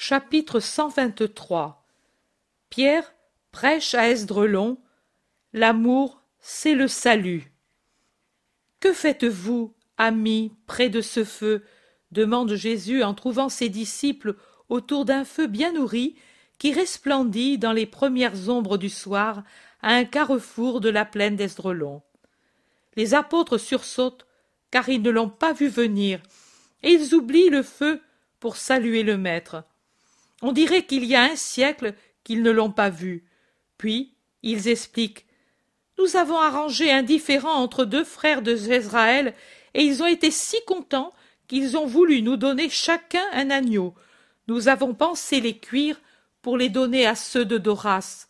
[0.00, 1.84] Chapitre 123
[2.70, 3.12] Pierre
[3.50, 4.78] prêche à Esdrelon
[5.52, 7.52] L'amour, c'est le salut.
[8.78, 11.64] Que faites-vous, amis, près de ce feu?
[12.12, 14.36] demande Jésus en trouvant ses disciples
[14.68, 16.14] autour d'un feu bien nourri
[16.58, 19.42] qui resplendit dans les premières ombres du soir
[19.82, 22.02] à un carrefour de la plaine d'Esdrelon.
[22.94, 24.28] Les apôtres sursautent
[24.70, 26.22] car ils ne l'ont pas vu venir,
[26.84, 28.00] et ils oublient le feu
[28.38, 29.64] pour saluer le Maître.
[30.42, 33.24] On dirait qu'il y a un siècle qu'ils ne l'ont pas vu.
[33.76, 35.26] Puis ils expliquent.
[35.98, 39.34] Nous avons arrangé un différend entre deux frères de Jezraël,
[39.74, 41.12] et ils ont été si contents
[41.48, 43.94] qu'ils ont voulu nous donner chacun un agneau.
[44.46, 46.00] Nous avons pensé les cuire
[46.40, 48.28] pour les donner à ceux de Doras.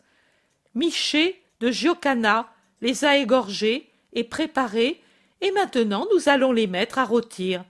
[0.73, 5.01] Miché de Giocana les a égorgés et préparés,
[5.41, 7.63] et maintenant nous allons les mettre à rôtir.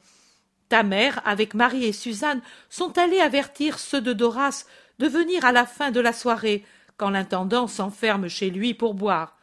[0.69, 4.65] Ta mère, avec Marie et Suzanne, sont allées avertir ceux de Doras
[4.99, 6.63] de venir à la fin de la soirée,
[6.97, 9.37] quand l'intendant s'enferme chez lui pour boire.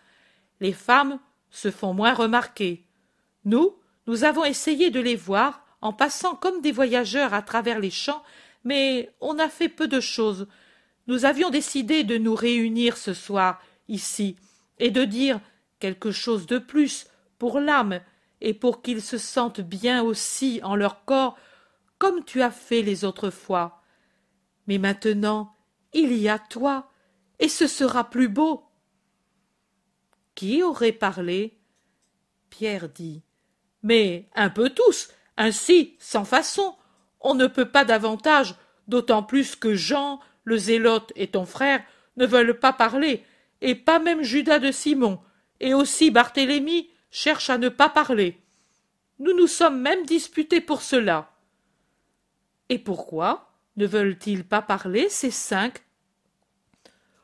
[0.61, 1.19] Les femmes
[1.51, 2.85] se font moins remarquer.
[3.45, 3.75] Nous,
[4.07, 8.23] nous avons essayé de les voir en passant comme des voyageurs à travers les champs,
[8.65, 10.47] mais on a fait peu de choses.
[11.07, 14.37] Nous avions décidé de nous réunir ce soir, ici,
[14.79, 15.41] et de dire
[15.79, 17.07] quelque chose de plus
[17.39, 18.01] pour l'âme
[18.47, 21.37] et pour qu'ils se sentent bien aussi en leur corps,
[21.99, 23.83] comme tu as fait les autres fois.
[24.69, 25.57] Mais maintenant,
[25.93, 26.89] il y a toi,
[27.41, 28.63] et ce sera plus beau.
[30.37, 31.59] Qui aurait parlé?
[32.49, 33.25] Pierre dit.
[33.83, 36.77] Mais un peu tous, ainsi, sans façon.
[37.19, 38.55] On ne peut pas davantage,
[38.87, 41.83] d'autant plus que Jean, le zélote et ton frère
[42.17, 43.25] ne veulent pas parler,
[43.61, 45.19] et pas même Judas de Simon,
[45.59, 48.39] et aussi Barthélemy, cherche à ne pas parler.
[49.20, 51.31] Nous nous sommes même disputés pour cela.
[52.69, 55.83] Et pourquoi ne veulent-ils pas parler, ces cinq?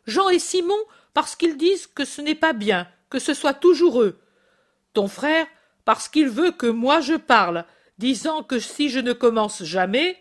[0.07, 0.79] Jean et Simon,
[1.13, 4.19] parce qu'ils disent que ce n'est pas bien, que ce soit toujours eux.
[4.95, 5.47] Ton frère,
[5.85, 7.67] parce qu'il veut que moi je parle,
[7.99, 10.19] disant que si je ne commence jamais.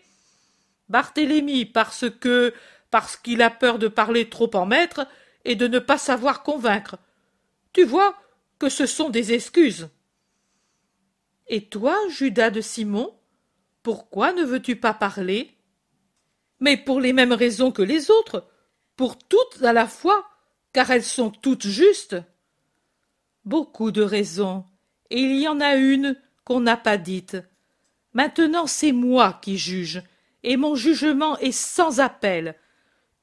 [0.90, 2.52] Barthélemy, parce que
[2.90, 5.06] parce qu'il a peur de parler trop en maître
[5.46, 6.98] et de ne pas savoir convaincre.
[7.72, 8.14] Tu vois,
[8.68, 9.88] ce sont des excuses.
[11.48, 13.14] Et toi, Judas de Simon,
[13.82, 15.56] pourquoi ne veux-tu pas parler?
[16.60, 18.46] Mais pour les mêmes raisons que les autres,
[18.96, 20.24] pour toutes à la fois,
[20.72, 22.16] car elles sont toutes justes.
[23.44, 24.64] Beaucoup de raisons,
[25.10, 27.36] et il y en a une qu'on n'a pas dite.
[28.12, 30.02] Maintenant c'est moi qui juge,
[30.44, 32.56] et mon jugement est sans appel.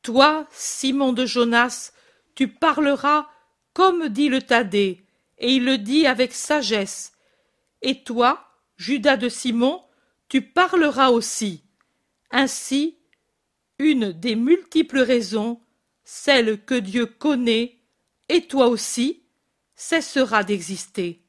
[0.01, 1.93] Toi, Simon de Jonas,
[2.35, 3.27] tu parleras
[3.73, 5.05] comme dit le Thaddée,
[5.39, 7.13] et il le dit avec sagesse.
[7.81, 8.45] Et toi,
[8.77, 9.83] Judas de Simon,
[10.27, 11.63] tu parleras aussi.
[12.31, 12.97] Ainsi,
[13.79, 15.61] une des multiples raisons,
[16.03, 17.77] celle que Dieu connaît,
[18.27, 19.23] et toi aussi,
[19.75, 21.23] cessera d'exister.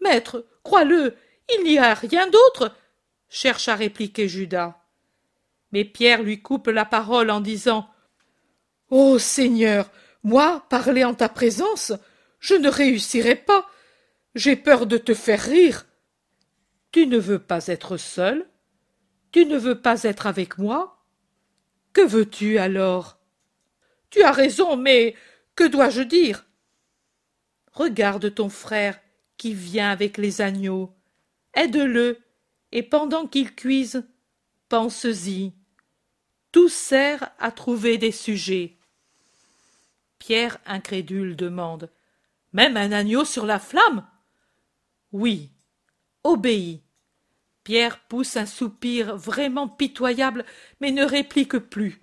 [0.00, 1.16] Maître, crois-le,
[1.54, 2.74] il n'y a rien d'autre,
[3.28, 4.76] cherche à répliquer Judas.
[5.72, 7.88] Mais Pierre lui coupe la parole en disant
[8.90, 9.90] Ô Seigneur,
[10.22, 11.92] moi, parler en ta présence,
[12.40, 13.70] je ne réussirai pas.
[14.34, 15.86] J'ai peur de te faire rire.
[16.90, 18.48] Tu ne veux pas être seul
[19.30, 21.04] Tu ne veux pas être avec moi
[21.92, 23.18] Que veux-tu alors?
[24.08, 25.14] Tu as raison, mais
[25.54, 26.46] que dois-je dire?
[27.72, 28.98] Regarde ton frère
[29.36, 30.92] qui vient avec les agneaux.
[31.54, 32.18] Aide-le,
[32.72, 34.04] et pendant qu'il cuise,
[34.68, 35.52] pense-y.
[36.52, 38.76] Tout sert à trouver des sujets.
[40.18, 41.90] Pierre incrédule demande
[42.52, 44.06] même un agneau sur la flamme
[45.12, 45.50] Oui.
[46.24, 46.82] Obéis.
[47.64, 50.44] Pierre pousse un soupir vraiment pitoyable,
[50.80, 52.00] mais ne réplique plus.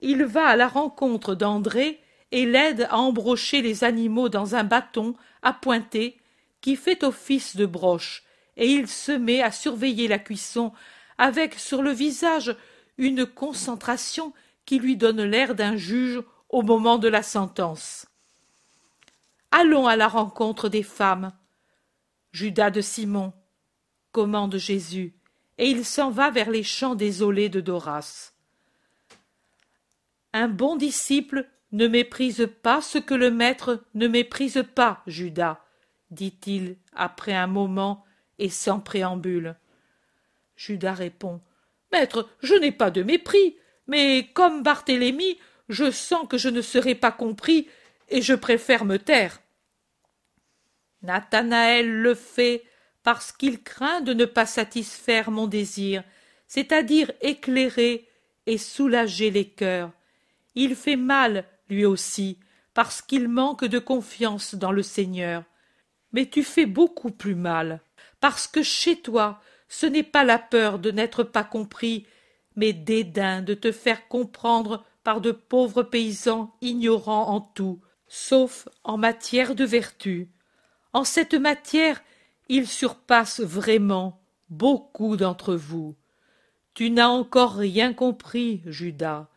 [0.00, 2.00] Il va à la rencontre d'André
[2.32, 6.18] et l'aide à embrocher les animaux dans un bâton à pointer
[6.60, 8.24] qui fait office de broche,
[8.56, 10.72] et il se met à surveiller la cuisson
[11.18, 12.56] avec sur le visage
[12.98, 14.32] une concentration
[14.64, 18.06] qui lui donne l'air d'un juge au moment de la sentence.
[19.58, 21.32] Allons à la rencontre des femmes.
[22.30, 23.32] Judas de Simon,
[24.12, 25.14] commande Jésus,
[25.56, 28.32] et il s'en va vers les champs désolés de Doras.
[30.34, 35.64] Un bon disciple ne méprise pas ce que le maître ne méprise pas, Judas,
[36.10, 38.04] dit-il après un moment
[38.38, 39.56] et sans préambule.
[40.54, 41.40] Judas répond.
[41.92, 43.56] Maître, je n'ai pas de mépris,
[43.86, 45.38] mais comme Barthélemy,
[45.70, 47.68] je sens que je ne serai pas compris
[48.10, 49.40] et je préfère me taire.
[51.02, 52.64] Nathanaël le fait
[53.02, 56.02] parce qu'il craint de ne pas satisfaire mon désir,
[56.48, 58.08] c'est-à-dire éclairer
[58.46, 59.92] et soulager les cœurs.
[60.54, 62.38] Il fait mal, lui aussi,
[62.74, 65.44] parce qu'il manque de confiance dans le Seigneur.
[66.12, 67.80] Mais tu fais beaucoup plus mal,
[68.20, 72.06] parce que chez toi, ce n'est pas la peur de n'être pas compris,
[72.54, 78.96] mais dédain de te faire comprendre par de pauvres paysans ignorants en tout, sauf en
[78.96, 80.28] matière de vertu.
[80.96, 82.02] En cette matière,
[82.48, 85.94] ils surpassent vraiment beaucoup d'entre vous.
[86.72, 89.28] Tu n'as encore rien compris, Judas.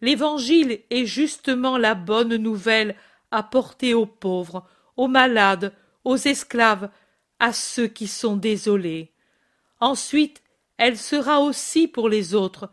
[0.00, 2.96] L'Évangile est justement la bonne nouvelle
[3.30, 4.66] apportée aux pauvres,
[4.96, 5.74] aux malades,
[6.04, 6.88] aux esclaves,
[7.38, 9.12] à ceux qui sont désolés.
[9.80, 10.42] Ensuite,
[10.78, 12.70] elle sera aussi pour les autres,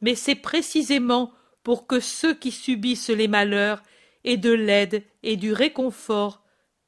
[0.00, 1.32] mais c'est précisément
[1.64, 3.82] pour que ceux qui subissent les malheurs
[4.22, 6.43] aient de l'aide et du réconfort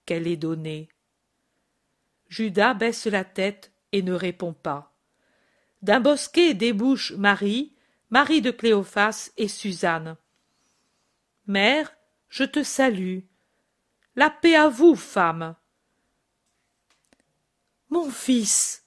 [0.06, 0.88] qu'elle est donnée.
[2.28, 4.94] Judas baisse la tête et ne répond pas.
[5.82, 7.74] D'un bosquet débouchent Marie,
[8.10, 10.16] Marie de Cléophas et Suzanne.
[11.46, 11.94] Mère,
[12.28, 13.20] je te salue.
[14.14, 15.54] La paix à vous, femme.
[17.90, 18.84] Mon fils.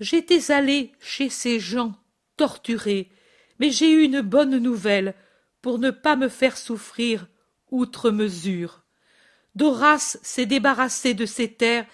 [0.00, 1.94] J'étais allée chez ces gens
[2.36, 3.10] torturés,
[3.58, 5.14] mais j'ai eu une bonne nouvelle
[5.60, 7.26] pour ne pas me faire souffrir
[7.70, 8.84] outre mesure.
[9.58, 11.84] Doras s'est débarrassé de ses terres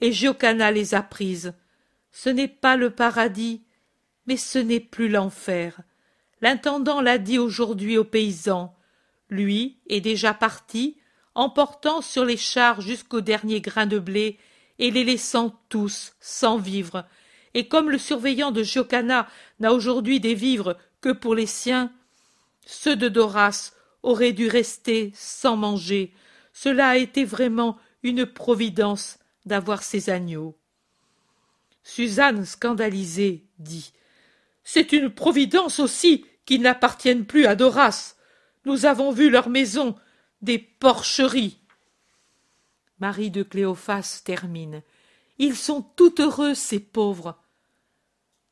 [0.00, 1.54] et Giocana les a prises.
[2.10, 3.62] Ce n'est pas le paradis,
[4.26, 5.82] mais ce n'est plus l'enfer.
[6.40, 8.74] L'intendant l'a dit aujourd'hui aux paysans.
[9.30, 10.96] Lui est déjà parti,
[11.36, 14.36] emportant sur les chars jusqu'au dernier grain de blé
[14.80, 17.06] et les laissant tous sans vivre.
[17.54, 19.28] Et comme le surveillant de Giocana
[19.60, 21.92] n'a aujourd'hui des vivres que pour les siens,
[22.66, 23.70] ceux de Doras
[24.02, 26.12] auraient dû rester sans manger.
[26.52, 30.56] Cela a été vraiment une providence d'avoir ces agneaux.
[31.82, 33.92] Suzanne, scandalisée, dit
[34.64, 38.14] C'est une providence aussi qu'ils n'appartiennent plus à Doras.
[38.64, 39.96] Nous avons vu leur maison,
[40.40, 41.58] des porcheries.
[42.98, 44.82] Marie de Cléophas termine.
[45.38, 47.36] Ils sont tout heureux, ces pauvres.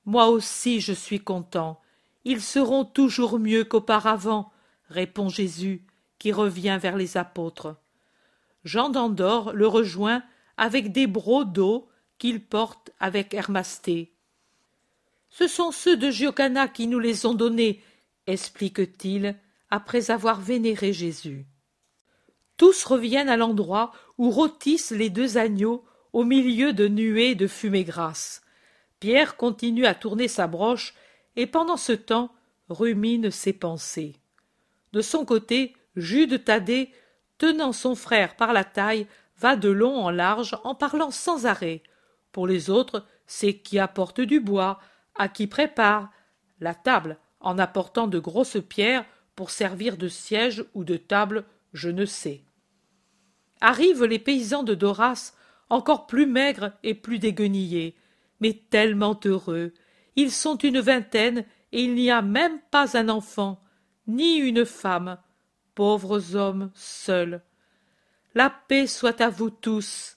[0.04, 1.80] Moi aussi je suis content.
[2.24, 4.50] Ils seront toujours mieux qu'auparavant,
[4.88, 5.84] répond Jésus,
[6.18, 7.76] qui revient vers les apôtres.
[8.64, 10.22] Jean d'Andorre le rejoint
[10.56, 14.12] avec des brocs d'eau qu'il porte avec Hermasté.
[15.30, 17.82] Ce sont ceux de Giocana qui nous les ont donnés,
[18.26, 19.36] explique-t-il,
[19.70, 21.46] après avoir vénéré Jésus.
[22.56, 27.84] Tous reviennent à l'endroit où rôtissent les deux agneaux au milieu de nuées de fumée
[27.84, 28.42] grasse.
[28.98, 30.94] Pierre continue à tourner sa broche
[31.36, 32.34] et pendant ce temps
[32.68, 34.16] rumine ses pensées.
[34.92, 36.90] De son côté, Jude Thaddée,
[37.40, 39.06] tenant son frère par la taille,
[39.38, 41.82] va de long en large en parlant sans arrêt.
[42.32, 44.78] Pour les autres, c'est qui apporte du bois,
[45.16, 46.10] à qui prépare
[46.60, 51.88] la table, en apportant de grosses pierres pour servir de siège ou de table, je
[51.88, 52.42] ne sais.
[53.62, 55.32] Arrivent les paysans de Doras,
[55.70, 57.96] encore plus maigres et plus déguenillés,
[58.40, 59.72] mais tellement heureux.
[60.14, 63.62] Ils sont une vingtaine, et il n'y a même pas un enfant,
[64.06, 65.16] ni une femme.
[65.74, 67.42] Pauvres hommes seuls.
[68.34, 70.16] La paix soit à vous tous,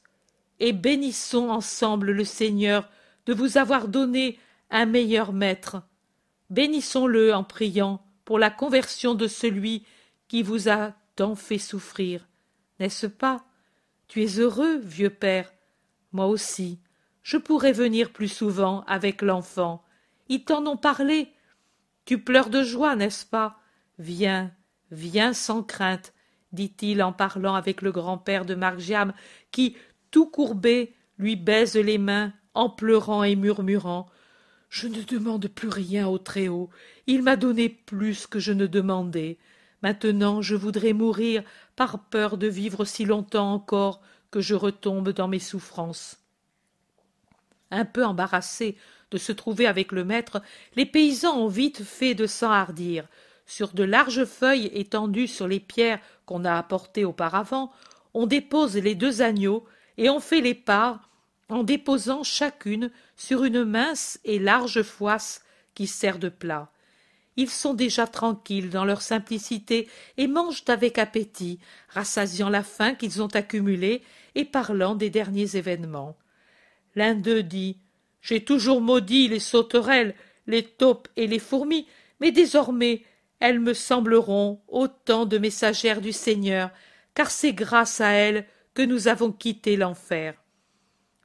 [0.60, 2.90] et bénissons ensemble le Seigneur
[3.26, 4.40] de vous avoir donné
[4.70, 5.82] un meilleur maître.
[6.50, 9.86] Bénissons-le en priant pour la conversion de celui
[10.28, 12.28] qui vous a tant fait souffrir.
[12.80, 13.46] N'est-ce pas?
[14.08, 15.54] Tu es heureux, vieux père
[16.12, 16.80] Moi aussi.
[17.24, 19.84] Je pourrais venir plus souvent avec l'enfant.
[20.28, 21.32] Ils t'en ont parlé.
[22.06, 23.60] Tu pleures de joie, n'est-ce pas?
[23.98, 24.52] Viens,
[24.94, 26.14] viens sans crainte
[26.54, 29.14] dit-il en parlant avec le grand-père de Margiam,
[29.52, 29.76] qui,
[30.12, 34.08] tout courbé, lui baise les mains, en pleurant et murmurant.
[34.70, 36.70] Je ne demande plus rien au Très-Haut.
[37.08, 39.38] Il m'a donné plus que je ne demandais.
[39.82, 41.44] Maintenant je voudrais mourir
[41.76, 46.20] par peur de vivre si longtemps encore que je retombe dans mes souffrances.
[47.70, 48.78] Un peu embarrassés
[49.12, 50.42] de se trouver avec le maître,
[50.76, 53.08] les paysans ont vite fait de s'enhardir.
[53.46, 57.72] Sur de larges feuilles étendues sur les pierres qu'on a apportées auparavant,
[58.14, 59.66] on dépose les deux agneaux
[59.98, 61.10] et on fait les parts
[61.50, 65.44] en déposant chacune sur une mince et large foisse
[65.76, 66.72] qui sert de plat.
[67.36, 71.60] Ils sont déjà tranquilles dans leur simplicité et mangent avec appétit,
[71.90, 74.04] rassasiant la faim qu'ils ont accumulée
[74.36, 76.16] et parlant des derniers événements.
[76.96, 77.78] L'un d'eux dit
[78.22, 80.14] J'ai toujours maudit les sauterelles,
[80.46, 81.88] les taupes et les fourmis,
[82.20, 83.04] mais désormais
[83.44, 86.72] elles me sembleront autant de messagères du Seigneur,
[87.14, 90.42] car c'est grâce à elles que nous avons quitté l'enfer.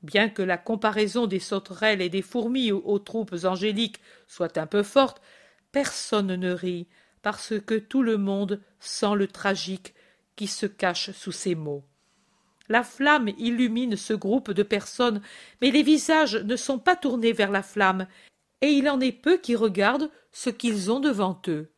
[0.03, 4.83] Bien que la comparaison des sauterelles et des fourmis aux troupes angéliques soit un peu
[4.83, 5.23] forte,
[5.71, 6.89] personne ne rit,
[7.23, 9.95] parce que tout le monde sent le tragique
[10.35, 11.85] qui se cache sous ces mots.
[12.69, 15.23] La flamme illumine ce groupe de personnes,
[15.63, 18.09] mais les visages ne sont pas tournés vers la flamme,
[18.61, 21.71] et il en est peu qui regardent ce qu'ils ont devant eux.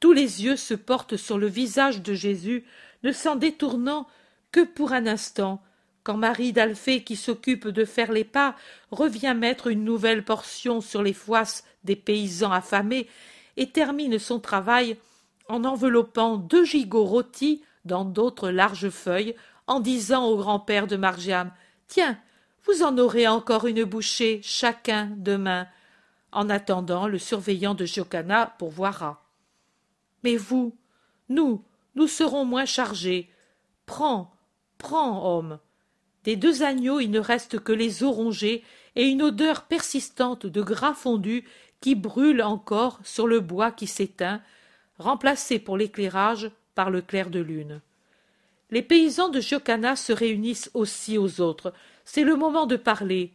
[0.00, 2.64] Tous les yeux se portent sur le visage de Jésus,
[3.02, 4.06] ne s'en détournant
[4.52, 5.62] que pour un instant,
[6.02, 8.54] quand Marie d'Alphée, qui s'occupe de faire les pas,
[8.90, 13.08] revient mettre une nouvelle portion sur les foisses des paysans affamés
[13.56, 14.96] et termine son travail
[15.48, 19.34] en enveloppant deux gigots rôtis dans d'autres larges feuilles,
[19.66, 21.50] en disant au grand-père de Margiam
[21.88, 22.18] Tiens,
[22.66, 25.68] vous en aurez encore une bouchée chacun demain.
[26.32, 29.25] En attendant, le surveillant de Giocana pourvoira.
[30.26, 30.76] Mais vous,
[31.28, 31.62] nous,
[31.94, 33.30] nous serons moins chargés.
[33.86, 34.34] Prends,
[34.76, 35.60] prends, homme.
[36.24, 38.64] Des deux agneaux, il ne reste que les os rongés
[38.96, 41.44] et une odeur persistante de gras fondu
[41.80, 44.42] qui brûle encore sur le bois qui s'éteint,
[44.98, 47.80] remplacé pour l'éclairage par le clair de lune.
[48.72, 51.72] Les paysans de Giocana se réunissent aussi aux autres.
[52.04, 53.32] C'est le moment de parler.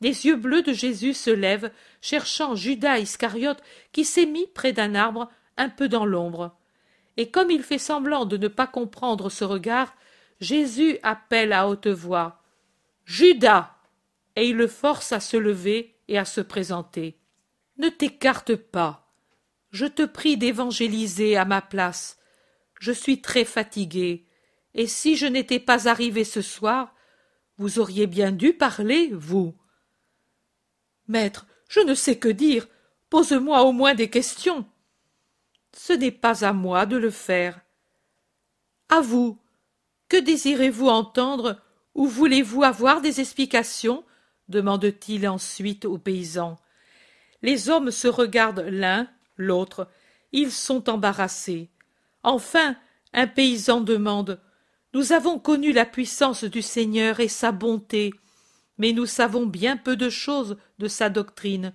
[0.00, 1.70] Les yeux bleus de Jésus se lèvent,
[2.00, 6.56] cherchant Judas Iscariote qui s'est mis près d'un arbre, un peu dans l'ombre.
[7.16, 9.94] Et comme il fait semblant de ne pas comprendre ce regard,
[10.40, 12.42] Jésus appelle à haute voix.
[13.04, 13.76] Judas.
[14.34, 17.18] Et il le force à se lever et à se présenter.
[17.76, 19.12] Ne t'écarte pas.
[19.70, 22.18] Je te prie d'évangéliser à ma place.
[22.80, 24.26] Je suis très fatigué
[24.74, 26.94] et si je n'étais pas arrivé ce soir,
[27.58, 29.54] vous auriez bien dû parler, vous.
[31.08, 32.68] Maître, je ne sais que dire.
[33.10, 34.66] Pose-moi au moins des questions.
[35.76, 37.60] Ce n'est pas à moi de le faire.
[38.88, 39.38] À vous.
[40.08, 41.60] Que désirez-vous entendre
[41.94, 44.04] ou voulez-vous avoir des explications?
[44.48, 46.58] demande-t-il ensuite aux paysans.
[47.40, 49.88] Les hommes se regardent l'un, l'autre.
[50.32, 51.70] Ils sont embarrassés.
[52.22, 52.76] Enfin,
[53.14, 54.40] un paysan demande
[54.94, 58.12] nous avons connu la puissance du Seigneur et sa bonté,
[58.76, 61.72] mais nous savons bien peu de choses de sa doctrine.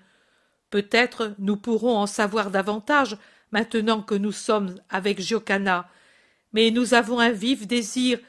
[0.69, 3.17] Peut-être nous pourrons en savoir davantage
[3.51, 5.89] maintenant que nous sommes avec Giocana,
[6.53, 8.19] mais nous avons un vif désir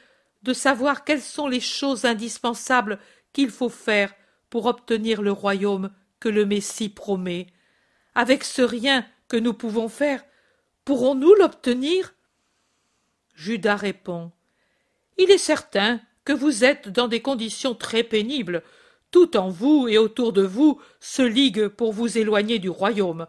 [0.43, 2.99] de savoir quelles sont les choses indispensables
[3.33, 4.13] qu'il faut faire
[4.49, 7.47] pour obtenir le royaume que le Messie promet.
[8.15, 10.23] Avec ce rien que nous pouvons faire,
[10.85, 12.13] pourrons-nous l'obtenir?
[13.35, 14.31] Judas répond
[15.19, 18.63] il est certain que vous êtes dans des conditions très pénibles.
[19.11, 23.27] Tout en vous et autour de vous se ligue pour vous éloigner du royaume.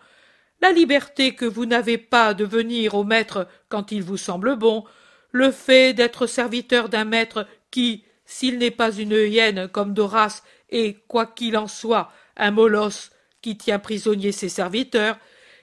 [0.60, 4.84] La liberté que vous n'avez pas de venir au maître quand il vous semble bon,
[5.32, 10.98] le fait d'être serviteur d'un maître qui, s'il n'est pas une hyène comme Doras, et,
[11.08, 13.10] quoi qu'il en soit, un molosse
[13.42, 15.18] qui tient prisonnier ses serviteurs,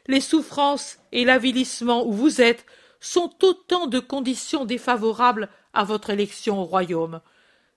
[0.07, 2.65] les souffrances et l'avilissement où vous êtes
[2.99, 7.21] sont autant de conditions défavorables à votre élection au royaume.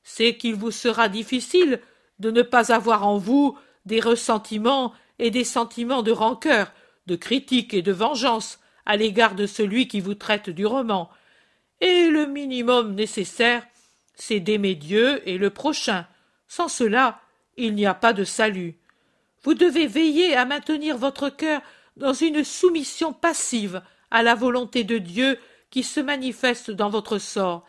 [0.03, 1.81] C'est qu'il vous sera difficile
[2.19, 6.73] de ne pas avoir en vous des ressentiments et des sentiments de rancœur,
[7.11, 11.11] de critique et de vengeance à l'égard de celui qui vous traite durement.
[11.81, 13.67] Et le minimum nécessaire,
[14.15, 16.07] c'est d'aimer Dieu et le prochain.
[16.47, 17.21] Sans cela,
[17.57, 18.79] il n'y a pas de salut.
[19.43, 21.63] Vous devez veiller à maintenir votre cœur
[21.97, 25.37] dans une soumission passive à la volonté de Dieu
[25.71, 27.67] qui se manifeste dans votre sort,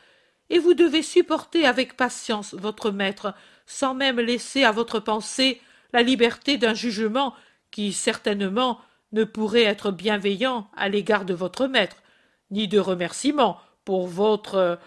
[0.50, 3.33] et vous devez supporter avec patience votre maître,
[3.65, 5.62] sans même laisser à votre pensée
[5.93, 7.33] la liberté d'un jugement
[7.71, 8.79] qui certainement
[9.12, 11.98] ne pourrait être bienveillant à l'égard de votre maître,
[12.50, 14.80] ni de remerciement pour votre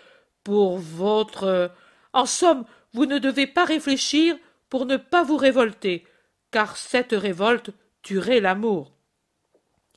[0.42, 1.72] pour votre
[2.12, 4.36] en somme, vous ne devez pas réfléchir
[4.70, 6.06] pour ne pas vous révolter,
[6.50, 7.70] car cette révolte
[8.02, 8.92] tuerait l'amour.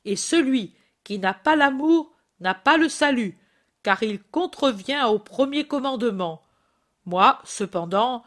[0.04, 3.38] Et celui qui n'a pas l'amour n'a pas le salut,
[3.82, 6.42] car il contrevient au premier commandement.
[7.06, 8.24] Moi, cependant,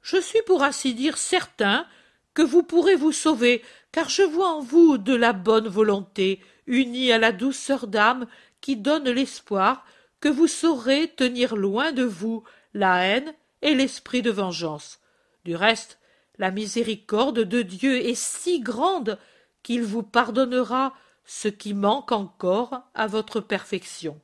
[0.00, 1.86] je suis pour ainsi dire certain
[2.34, 3.62] que vous pourrez vous sauver,
[3.92, 8.26] car je vois en vous de la bonne volonté, unie à la douceur d'âme
[8.60, 9.84] qui donne l'espoir
[10.20, 15.00] que vous saurez tenir loin de vous la haine et l'esprit de vengeance.
[15.44, 15.98] Du reste,
[16.38, 19.18] la miséricorde de Dieu est si grande
[19.62, 24.20] qu'il vous pardonnera ce qui manque encore à votre perfection.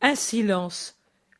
[0.00, 0.96] Un silence.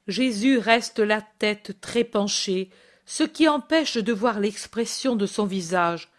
[0.07, 2.71] Jésus reste la tête très penchée,
[3.05, 6.11] ce qui empêche de voir l'expression de son visage.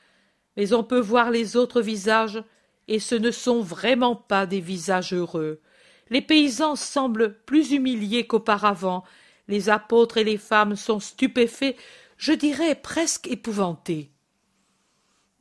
[0.58, 2.44] Mais on peut voir les autres visages,
[2.88, 5.62] et ce ne sont vraiment pas des visages heureux.
[6.10, 9.04] Les paysans semblent plus humiliés qu'auparavant,
[9.48, 11.76] les apôtres et les femmes sont stupéfaits,
[12.18, 14.12] je dirais presque épouvantés.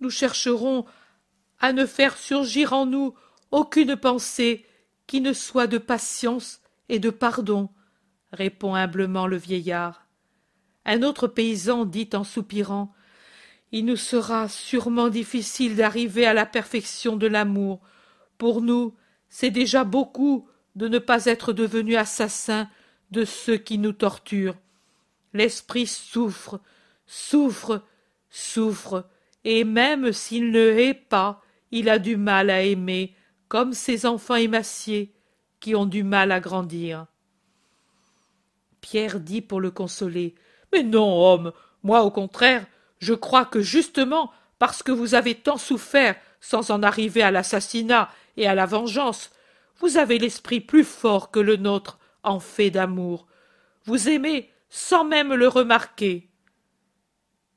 [0.01, 0.85] Nous chercherons
[1.61, 3.15] à ne faire surgir en nous
[3.51, 4.67] aucune pensée
[5.07, 7.69] qui ne soit de patience et de pardon,
[8.33, 10.02] répond humblement le vieillard.
[10.85, 12.93] Un autre paysan dit en soupirant.
[13.71, 17.81] Il nous sera sûrement difficile d'arriver à la perfection de l'amour.
[18.37, 18.95] Pour nous,
[19.29, 22.69] c'est déjà beaucoup de ne pas être devenus assassins
[23.11, 24.59] de ceux qui nous torturent.
[25.33, 26.61] L'esprit souffre,
[27.07, 27.83] souffre,
[28.29, 29.09] souffre,
[29.45, 33.15] et même s'il ne hait pas, il a du mal à aimer,
[33.49, 35.15] comme ces enfants émaciés
[35.61, 37.07] qui ont du mal à grandir.
[38.81, 40.35] Pierre dit pour le consoler.
[40.73, 41.53] Mais non, homme,
[41.83, 42.67] moi au contraire,
[42.99, 48.11] je crois que justement parce que vous avez tant souffert sans en arriver à l'assassinat
[48.37, 49.31] et à la vengeance,
[49.81, 53.27] vous avez l'esprit plus fort que le nôtre en fait d'amour.
[53.85, 56.29] Vous aimez sans même le remarquer.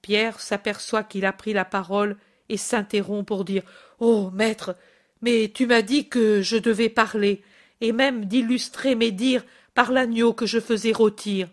[0.01, 2.17] Pierre s'aperçoit qu'il a pris la parole
[2.49, 3.63] et s'interrompt pour dire
[3.99, 4.75] Oh, maître,
[5.21, 7.41] mais tu m'as dit que je devais parler,
[7.81, 9.43] et même d'illustrer mes dires
[9.73, 11.47] par l'agneau que je faisais rôtir.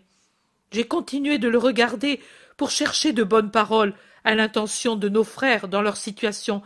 [0.73, 2.19] J'ai continué de le regarder
[2.57, 6.63] pour chercher de bonnes paroles à l'intention de nos frères dans leur situation,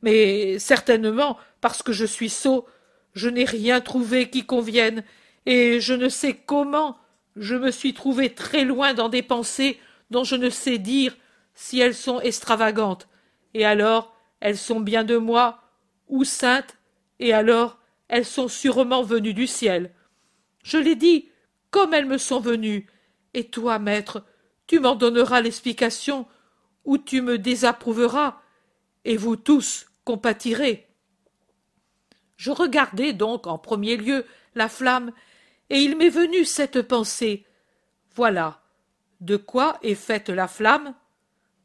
[0.00, 2.66] mais certainement parce que je suis sot,
[3.14, 5.02] je n'ai rien trouvé qui convienne,
[5.44, 6.98] et je ne sais comment
[7.34, 11.16] je me suis trouvé très loin dans des pensées dont je ne sais dire
[11.54, 13.08] si elles sont extravagantes,
[13.54, 15.62] et alors elles sont bien de moi,
[16.06, 16.76] ou saintes,
[17.18, 19.90] et alors elles sont sûrement venues du ciel.
[20.62, 21.28] Je l'ai dit
[21.72, 22.86] comme elles me sont venues,
[23.34, 24.24] et toi, maître,
[24.66, 26.26] tu m'en donneras l'explication,
[26.84, 28.40] ou tu me désapprouveras,
[29.04, 30.86] et vous tous compatirez.
[32.36, 35.12] Je regardai donc en premier lieu la flamme,
[35.70, 37.44] et il m'est venu cette pensée.
[38.14, 38.62] Voilà.
[39.20, 40.94] De quoi est faite la flamme?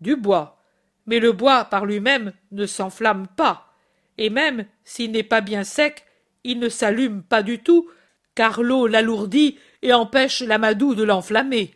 [0.03, 0.62] du bois.
[1.08, 3.74] Mais le bois par lui-même ne s'enflamme pas,
[4.17, 6.05] et même s'il n'est pas bien sec,
[6.43, 7.89] il ne s'allume pas du tout,
[8.36, 11.75] car l'eau l'alourdit et empêche l'amadou de l'enflammer.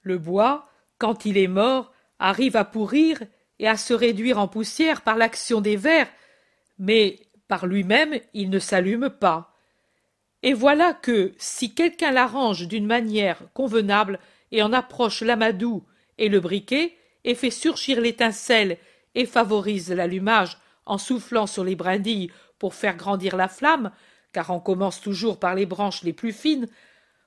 [0.00, 3.20] Le bois, quand il est mort, arrive à pourrir
[3.58, 6.08] et à se réduire en poussière par l'action des vers,
[6.78, 9.54] mais par lui-même il ne s'allume pas.
[10.42, 14.18] Et voilà que, si quelqu'un l'arrange d'une manière convenable
[14.50, 15.84] et en approche l'amadou
[16.18, 18.78] et le briquet, et fait surgir l'étincelle
[19.14, 23.92] et favorise l'allumage en soufflant sur les brindilles pour faire grandir la flamme,
[24.32, 26.66] car on commence toujours par les branches les plus fines,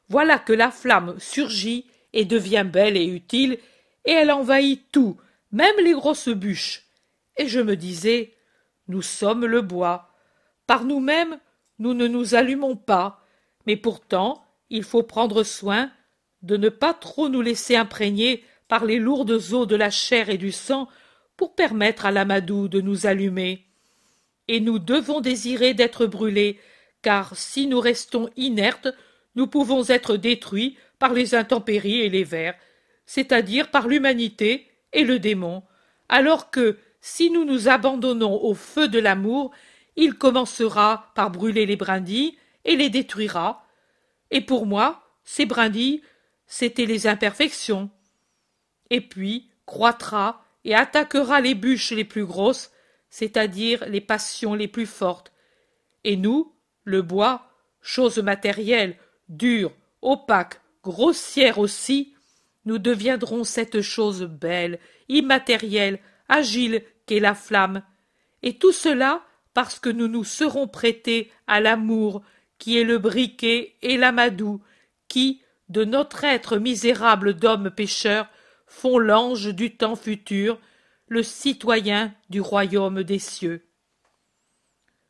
[0.09, 3.59] voilà que la flamme surgit et devient belle et utile,
[4.05, 5.17] et elle envahit tout,
[5.51, 6.83] même les grosses bûches.
[7.37, 8.33] Et je me disais,
[8.87, 10.09] nous sommes le bois.
[10.67, 11.39] Par nous-mêmes,
[11.79, 13.23] nous ne nous allumons pas,
[13.65, 15.91] mais pourtant, il faut prendre soin
[16.41, 20.37] de ne pas trop nous laisser imprégner par les lourdes eaux de la chair et
[20.37, 20.87] du sang
[21.37, 23.65] pour permettre à l'amadou de nous allumer.
[24.47, 26.59] Et nous devons désirer d'être brûlés,
[27.01, 28.87] car si nous restons inertes,
[29.35, 32.55] nous pouvons être détruits par les intempéries et les vers,
[33.05, 35.63] c'est-à-dire par l'humanité et le démon,
[36.09, 39.51] alors que, si nous nous abandonnons au feu de l'amour,
[39.95, 43.67] il commencera par brûler les brindilles et les détruira.
[44.31, 46.01] Et pour moi, ces brindilles,
[46.47, 47.89] c'étaient les imperfections
[48.89, 52.71] et puis croîtra et attaquera les bûches les plus grosses,
[53.09, 55.31] c'est-à-dire les passions les plus fortes.
[56.03, 57.49] Et nous, le bois,
[57.81, 58.97] chose matérielle,
[59.29, 62.13] dure, opaque, grossière aussi,
[62.65, 67.83] nous deviendrons cette chose belle, immatérielle, agile qu'est la flamme.
[68.43, 72.21] Et tout cela parce que nous nous serons prêtés à l'amour
[72.57, 74.61] qui est le briquet et l'amadou,
[75.07, 78.27] qui, de notre être misérable d'homme pécheur,
[78.67, 80.59] font l'ange du temps futur,
[81.07, 83.65] le citoyen du royaume des cieux.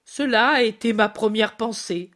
[0.04, 2.12] Cela a été ma première pensée.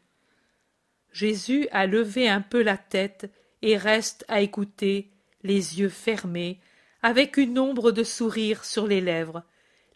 [1.11, 5.09] Jésus a levé un peu la tête et reste à écouter,
[5.43, 6.59] les yeux fermés,
[7.01, 9.43] avec une ombre de sourire sur les lèvres.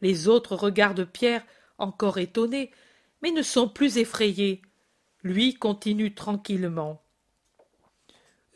[0.02, 1.46] Les autres regardent Pierre,
[1.78, 2.72] encore étonné,
[3.22, 4.62] mais ne sont plus effrayés.
[5.24, 7.02] Lui continue tranquillement.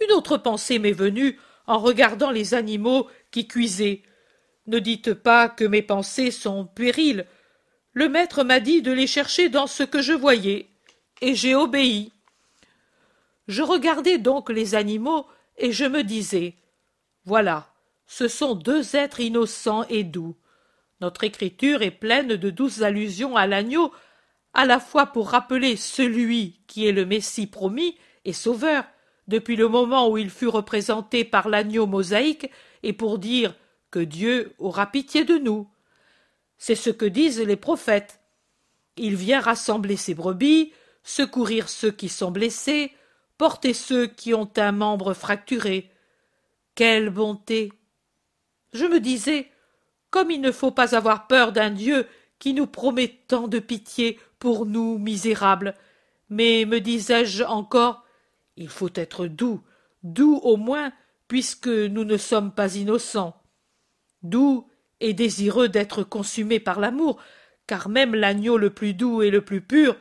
[0.01, 4.03] Une autre pensée m'est venue en regardant les animaux qui cuisaient.
[4.67, 7.25] Ne dites pas que mes pensées sont puériles.
[7.93, 10.69] Le maître m'a dit de les chercher dans ce que je voyais,
[11.21, 12.11] et j'ai obéi.
[13.47, 15.25] Je regardais donc les animaux,
[15.57, 16.55] et je me disais
[17.25, 17.73] Voilà,
[18.05, 20.35] ce sont deux êtres innocents et doux.
[20.99, 23.93] Notre écriture est pleine de douces allusions à l'agneau,
[24.53, 28.83] à la fois pour rappeler celui qui est le Messie promis et sauveur,
[29.27, 32.49] depuis le moment où il fut représenté par l'agneau mosaïque,
[32.83, 33.55] et pour dire
[33.91, 35.69] que Dieu aura pitié de nous.
[36.57, 38.19] C'est ce que disent les prophètes.
[38.95, 42.91] Il vient rassembler ses brebis, secourir ceux qui sont blessés,
[43.37, 45.89] porter ceux qui ont un membre fracturé.
[46.75, 47.71] Quelle bonté.
[48.73, 49.49] Je me disais,
[50.09, 52.07] comme il ne faut pas avoir peur d'un Dieu
[52.39, 55.73] qui nous promet tant de pitié pour nous misérables.
[56.29, 58.05] Mais me disais-je encore,
[58.57, 59.61] il faut être doux,
[60.03, 60.91] doux au moins,
[61.27, 63.41] puisque nous ne sommes pas innocents.
[64.23, 64.67] Doux
[64.99, 67.21] et désireux d'être consumé par l'amour,
[67.65, 69.95] car même l'agneau le plus doux et le plus pur,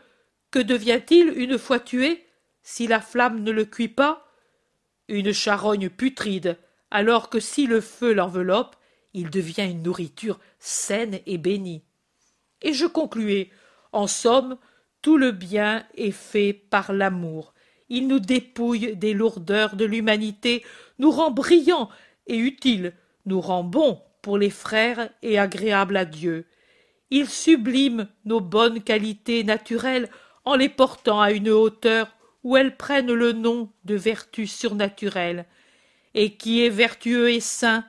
[0.51, 2.26] que devient-il une fois tué,
[2.67, 4.27] si la flamme ne le cuit pas
[5.07, 6.59] Une charogne putride,
[6.91, 8.75] alors que si le feu l'enveloppe,
[9.15, 11.85] il devient une nourriture saine et bénie.
[12.63, 13.51] Et je concluais,
[13.93, 14.59] en somme,
[15.01, 17.55] tout le bien est fait par l'amour.
[17.89, 20.65] Il nous dépouille des lourdeurs de l'humanité,
[20.99, 21.89] nous rend brillants
[22.27, 22.95] et utiles,
[23.27, 26.47] nous rend bons pour les frères et agréables à Dieu.
[27.11, 30.11] Il sublime nos bonnes qualités naturelles
[30.45, 32.16] en les portant à une hauteur
[32.47, 35.47] où elles prennent le nom de vertus surnaturelles.
[36.15, 37.85] Et qui est vertueux et saint,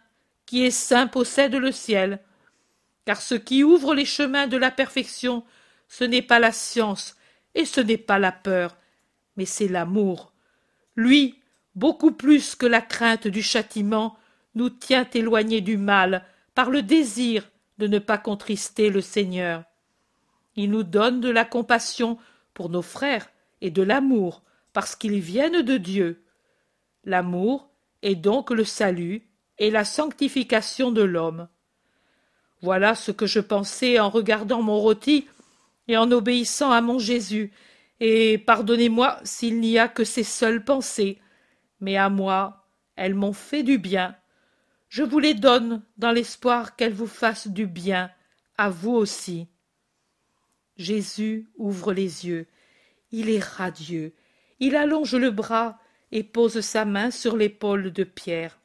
[0.47, 2.21] qui est saint possède le ciel.
[3.05, 5.43] Car ce qui ouvre les chemins de la perfection,
[5.87, 7.15] ce n'est pas la science
[7.53, 8.75] et ce n'est pas la peur,
[9.35, 10.33] mais c'est l'amour.
[10.95, 11.39] Lui,
[11.75, 14.17] beaucoup plus que la crainte du châtiment,
[14.55, 19.65] nous tient éloignés du mal par le désir de ne pas contrister le Seigneur.
[20.55, 22.17] Il nous donne de la compassion
[22.55, 23.29] pour nos frères
[23.61, 24.41] et de l'amour
[24.77, 26.23] parce qu'ils viennent de Dieu.
[27.03, 27.71] L'amour
[28.03, 31.47] est donc le salut et la sanctification de l'homme.
[32.61, 35.27] Voilà ce que je pensais en regardant mon rôti
[35.87, 37.51] et en obéissant à mon Jésus,
[37.99, 41.19] et pardonnez-moi s'il n'y a que ces seules pensées,
[41.81, 44.15] mais à moi elles m'ont fait du bien.
[44.89, 48.11] Je vous les donne dans l'espoir qu'elles vous fassent du bien,
[48.59, 49.47] à vous aussi.
[50.75, 52.45] Jésus ouvre les yeux.
[53.09, 54.13] Il est radieux.
[54.59, 55.79] Il allonge le bras
[56.11, 58.59] et pose sa main sur l'épaule de Pierre.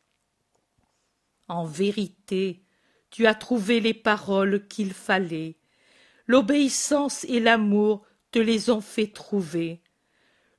[1.49, 2.63] En vérité,
[3.11, 5.57] tu as trouvé les paroles qu'il fallait.
[6.27, 9.83] L'obéissance et l'amour te les ont fait trouver.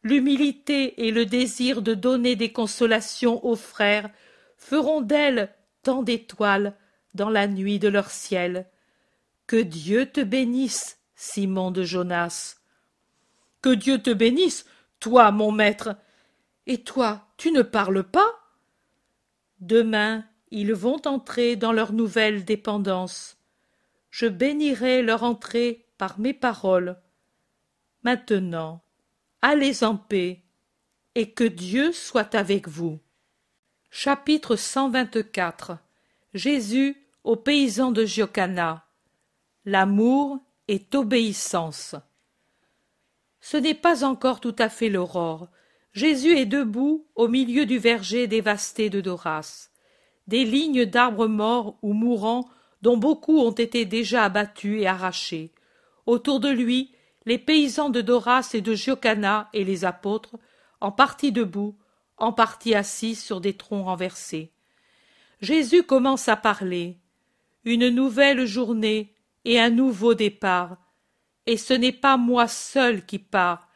[0.03, 4.09] L'humilité et le désir de donner des consolations aux frères
[4.57, 6.75] feront d'elles tant d'étoiles
[7.13, 8.67] dans la nuit de leur ciel.
[9.47, 12.57] Que Dieu te bénisse, Simon de Jonas.
[13.61, 14.65] Que Dieu te bénisse,
[15.03, 15.97] toi, mon maître.
[16.65, 18.39] Et toi, tu ne parles pas?
[19.59, 23.37] Demain, ils vont entrer dans leur nouvelle dépendance.
[24.11, 27.01] Je bénirai leur entrée par mes paroles.
[28.03, 28.81] Maintenant,
[29.41, 30.41] allez en paix,
[31.15, 32.97] et que Dieu soit avec vous.
[33.91, 35.79] Chapitre 124
[36.33, 38.85] Jésus aux paysans de Giocana.
[39.65, 40.39] L'amour
[40.69, 41.93] est obéissance.
[43.45, 45.49] Ce n'est pas encore tout à fait l'aurore.
[45.91, 49.67] Jésus est debout au milieu du verger dévasté de Doras.
[50.27, 52.47] Des lignes d'arbres morts ou mourants
[52.81, 55.51] dont beaucoup ont été déjà abattus et arrachés.
[56.05, 56.93] Autour de lui,
[57.25, 60.37] les paysans de Doras et de Giocana et les apôtres,
[60.79, 61.77] en partie debout,
[62.15, 64.53] en partie assis sur des troncs renversés.
[65.41, 66.97] Jésus commence à parler.
[67.65, 70.77] Une nouvelle journée et un nouveau départ.
[71.45, 73.67] Et ce n'est pas moi seul qui pars,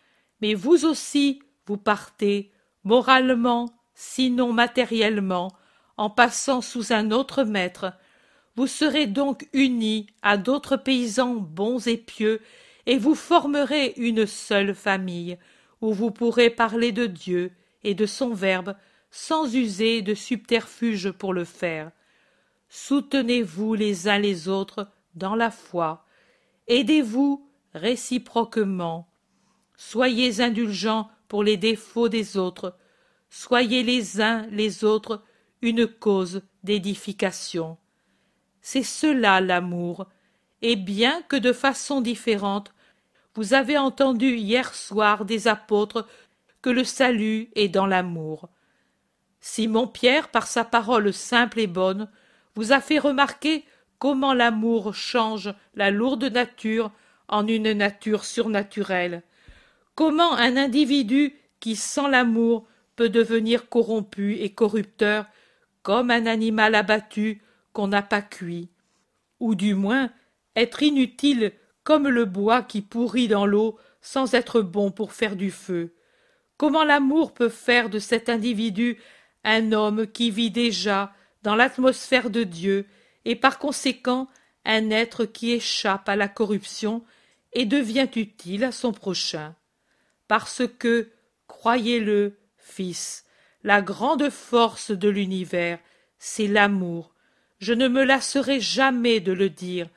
[0.41, 2.51] mais vous aussi vous partez,
[2.84, 5.51] moralement, sinon matériellement,
[5.97, 7.93] en passant sous un autre maître.
[8.56, 12.41] Vous serez donc unis à d'autres paysans bons et pieux,
[12.86, 15.38] et vous formerez une seule famille,
[15.82, 17.51] où vous pourrez parler de Dieu
[17.84, 18.75] et de son Verbe
[19.12, 21.91] sans user de subterfuge pour le faire.
[22.69, 26.06] Soutenez-vous les uns les autres dans la foi.
[26.67, 29.08] Aidez-vous réciproquement.
[29.75, 32.75] Soyez indulgents pour les défauts des autres.
[33.30, 35.23] Soyez les uns les autres
[35.62, 37.77] une cause d'édification.
[38.62, 40.08] C'est cela l'amour,
[40.62, 42.73] et bien que de façon différente,
[43.36, 46.08] vous avez entendu hier soir des apôtres
[46.62, 48.49] que le salut est dans l'amour.
[49.39, 52.10] Simon Pierre, par sa parole simple et bonne,
[52.56, 53.63] vous a fait remarquer
[53.99, 56.91] comment l'amour change la lourde nature
[57.27, 59.23] en une nature surnaturelle,
[59.95, 65.25] comment un individu qui sans l'amour peut devenir corrompu et corrupteur
[65.83, 67.41] comme un animal abattu
[67.73, 68.69] qu'on n'a pas cuit,
[69.39, 70.11] ou du moins
[70.55, 75.51] être inutile comme le bois qui pourrit dans l'eau sans être bon pour faire du
[75.51, 75.93] feu.
[76.57, 78.97] Comment l'amour peut faire de cet individu
[79.43, 81.13] un homme qui vit déjà
[81.43, 82.85] dans l'atmosphère de Dieu
[83.25, 84.27] et par conséquent
[84.65, 87.03] un être qui échappe à la corruption
[87.58, 89.56] et devient utile à son prochain.
[90.28, 91.10] Parce que,
[91.48, 93.26] croyez-le, fils,
[93.63, 95.80] la grande force de l'univers,
[96.20, 97.15] c'est l'amour.
[97.58, 99.89] Je ne me lasserai jamais de le dire.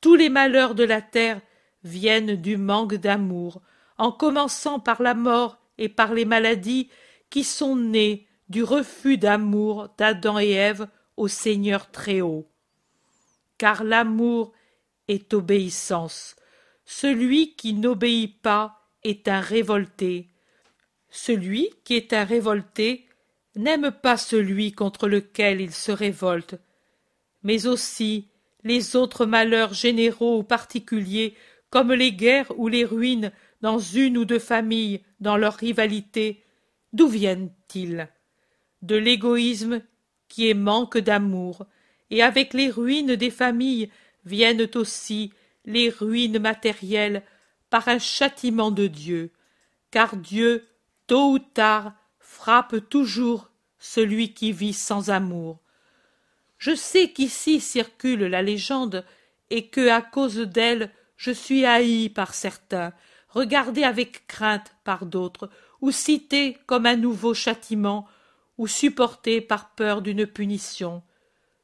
[0.00, 1.40] Tous les malheurs de la terre
[1.84, 3.62] viennent du manque d'amour,
[3.96, 6.90] en commençant par la mort et par les maladies
[7.30, 12.50] qui sont nées du refus d'amour d'Adam et Ève au Seigneur Très-Haut.
[13.56, 14.52] Car l'amour
[15.06, 16.34] est obéissance.
[16.90, 20.30] Celui qui n'obéit pas est un révolté.
[21.10, 23.06] Celui qui est un révolté
[23.56, 26.54] n'aime pas celui contre lequel il se révolte,
[27.42, 28.28] mais aussi
[28.64, 31.34] les autres malheurs généraux ou particuliers,
[31.68, 36.42] comme les guerres ou les ruines dans une ou deux familles dans leur rivalité,
[36.94, 38.08] d'où viennent-ils?
[38.80, 39.82] De l'égoïsme
[40.28, 41.66] qui est manque d'amour,
[42.10, 43.90] et avec les ruines des familles
[44.24, 45.34] viennent aussi
[45.68, 47.22] les ruines matérielles
[47.68, 49.30] par un châtiment de Dieu,
[49.90, 50.66] car Dieu,
[51.06, 55.60] tôt ou tard, frappe toujours celui qui vit sans amour.
[56.56, 59.04] Je sais qu'ici circule la légende,
[59.50, 62.92] et que, à cause d'elle, je suis haï par certains,
[63.28, 65.50] regardé avec crainte par d'autres,
[65.82, 68.08] ou cité comme un nouveau châtiment,
[68.56, 71.02] ou supporté par peur d'une punition.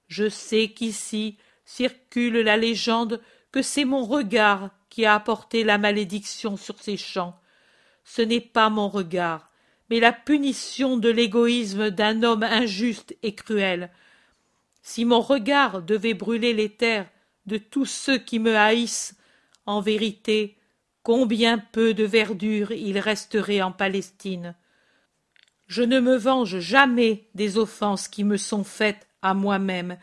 [0.08, 3.22] Je sais qu'ici circule la légende
[3.54, 7.38] que c'est mon regard qui a apporté la malédiction sur ces champs.
[8.02, 9.48] Ce n'est pas mon regard,
[9.88, 13.92] mais la punition de l'égoïsme d'un homme injuste et cruel.
[14.82, 17.08] Si mon regard devait brûler les terres
[17.46, 19.14] de tous ceux qui me haïssent,
[19.66, 20.58] en vérité,
[21.04, 24.56] combien peu de verdure il resterait en Palestine.
[25.68, 29.96] Je ne me venge jamais des offenses qui me sont faites à moi-même,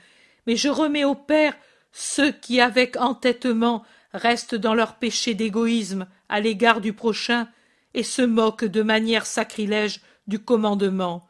[0.47, 1.53] mais je remets au Père
[1.91, 7.47] ceux qui, avec entêtement, restent dans leur péché d'égoïsme à l'égard du prochain
[7.93, 11.27] et se moquent de manière sacrilège du commandement,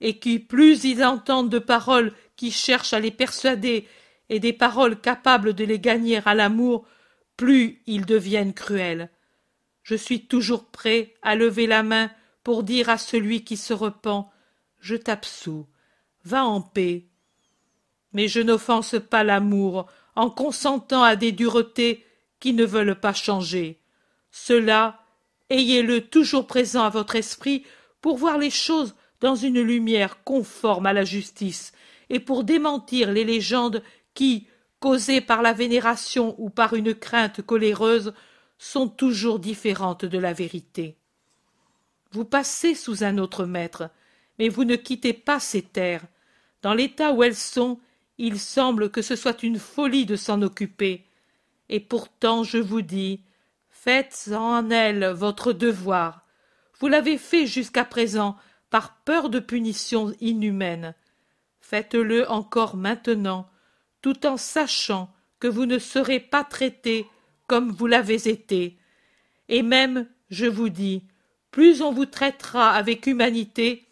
[0.00, 3.86] et qui, plus ils entendent de paroles qui cherchent à les persuader
[4.28, 6.86] et des paroles capables de les gagner à l'amour,
[7.36, 9.10] plus ils deviennent cruels.
[9.82, 12.10] Je suis toujours prêt à lever la main
[12.44, 14.26] pour dire à celui qui se repent
[14.78, 15.66] Je t'absous,
[16.24, 17.06] va en paix.
[18.12, 22.04] Mais je n'offense pas l'amour en consentant à des duretés
[22.40, 23.80] qui ne veulent pas changer.
[24.30, 25.04] Cela,
[25.50, 27.64] ayez-le toujours présent à votre esprit
[28.00, 31.72] pour voir les choses dans une lumière conforme à la justice,
[32.08, 33.82] et pour démentir les légendes
[34.14, 34.46] qui,
[34.80, 38.14] causées par la vénération ou par une crainte coléreuse,
[38.58, 40.96] sont toujours différentes de la vérité.
[42.12, 43.90] Vous passez sous un autre maître,
[44.38, 46.04] mais vous ne quittez pas ces terres.
[46.62, 47.78] Dans l'état où elles sont,
[48.22, 51.06] il semble que ce soit une folie de s'en occuper.
[51.70, 53.22] Et pourtant, je vous dis,
[53.70, 56.26] faites en elles votre devoir.
[56.78, 58.36] Vous l'avez fait jusqu'à présent
[58.68, 60.94] par peur de punitions inhumaines.
[61.62, 63.48] Faites-le encore maintenant,
[64.02, 67.06] tout en sachant que vous ne serez pas traité
[67.46, 68.76] comme vous l'avez été.
[69.48, 71.04] Et même, je vous dis,
[71.50, 73.86] plus on vous traitera avec humanité,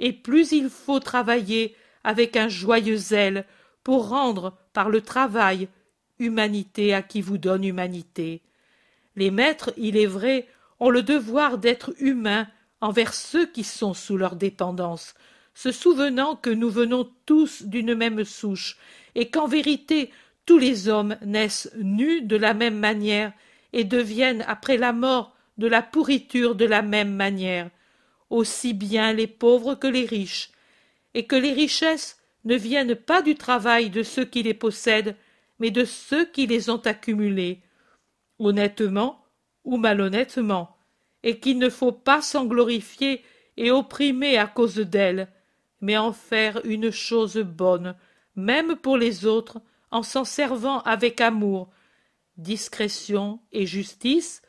[0.00, 3.46] et plus il faut travailler avec un joyeux zèle
[3.88, 5.66] pour rendre par le travail
[6.18, 8.42] humanité à qui vous donne humanité.
[9.16, 10.46] Les maîtres, il est vrai,
[10.78, 12.48] ont le devoir d'être humains
[12.82, 15.14] envers ceux qui sont sous leur dépendance,
[15.54, 18.76] se souvenant que nous venons tous d'une même souche,
[19.14, 20.10] et qu'en vérité
[20.44, 23.32] tous les hommes naissent nus de la même manière
[23.72, 27.70] et deviennent après la mort de la pourriture de la même manière,
[28.28, 30.50] aussi bien les pauvres que les riches,
[31.14, 32.17] et que les richesses
[32.48, 35.14] ne viennent pas du travail de ceux qui les possèdent,
[35.58, 37.60] mais de ceux qui les ont accumulés,
[38.38, 39.22] honnêtement
[39.64, 40.74] ou malhonnêtement,
[41.22, 43.22] et qu'il ne faut pas s'en glorifier
[43.58, 45.28] et opprimer à cause d'elles,
[45.82, 47.94] mais en faire une chose bonne,
[48.34, 51.68] même pour les autres, en s'en servant avec amour,
[52.38, 54.40] discrétion et justice,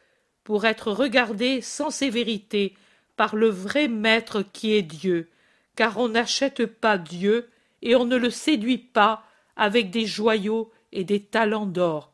[0.46, 2.76] pour être regardés sans sévérité
[3.18, 5.30] par le vrai maître qui est Dieu,
[5.76, 7.50] car on n'achète pas Dieu
[7.82, 9.24] et on ne le séduit pas
[9.56, 12.14] avec des joyaux et des talents d'or.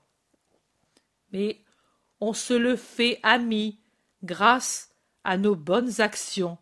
[1.31, 1.61] Mais
[2.19, 3.79] on se le fait ami
[4.23, 6.57] grâce à nos bonnes actions,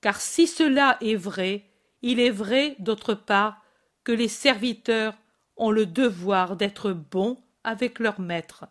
[0.00, 1.70] car si cela est vrai,
[2.02, 3.62] il est vrai d'autre part
[4.04, 5.14] que les serviteurs
[5.56, 8.66] ont le devoir d'être bons avec leur maître.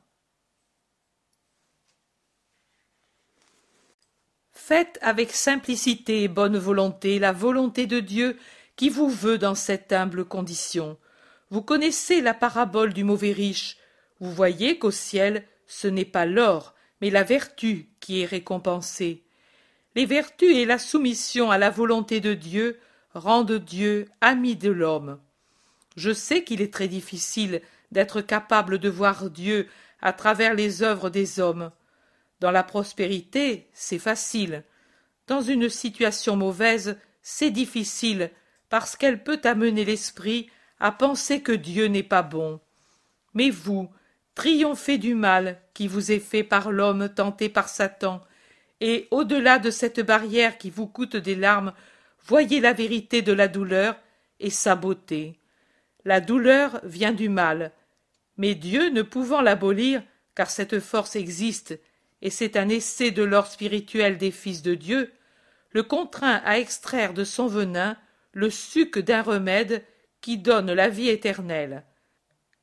[4.51, 8.38] Faites avec simplicité et bonne volonté la volonté de Dieu
[8.75, 10.97] qui vous veut dans cette humble condition?
[11.49, 13.77] Vous connaissez la parabole du mauvais riche.
[14.19, 19.23] Vous voyez qu'au ciel, ce n'est pas l'or, mais la vertu qui est récompensée.
[19.95, 22.79] Les vertus et la soumission à la volonté de Dieu
[23.13, 25.19] rendent Dieu ami de l'homme.
[25.95, 27.61] Je sais qu'il est très difficile
[27.91, 29.69] d'être capable de voir Dieu
[30.01, 31.71] à travers les œuvres des hommes.
[32.41, 34.63] Dans la prospérité, c'est facile.
[35.27, 38.29] Dans une situation mauvaise, c'est difficile,
[38.69, 40.49] parce qu'elle peut amener l'esprit
[40.80, 42.60] à penser que Dieu n'est pas bon.
[43.34, 43.89] Mais vous,
[44.34, 48.21] triomphez du mal qui vous est fait par l'homme tenté par Satan,
[48.82, 51.73] et au-delà de cette barrière qui vous coûte des larmes,
[52.25, 53.95] voyez la vérité de la douleur
[54.39, 55.39] et sa beauté.
[56.04, 57.71] La douleur vient du mal,
[58.38, 60.04] mais Dieu ne pouvant l'abolir,
[60.36, 61.80] car cette force existe,
[62.21, 65.13] et c'est un essai de l'or spirituel des fils de Dieu,
[65.71, 67.97] le contraint à extraire de son venin
[68.36, 69.84] le suc d'un remède
[70.21, 71.84] qui donne la vie éternelle.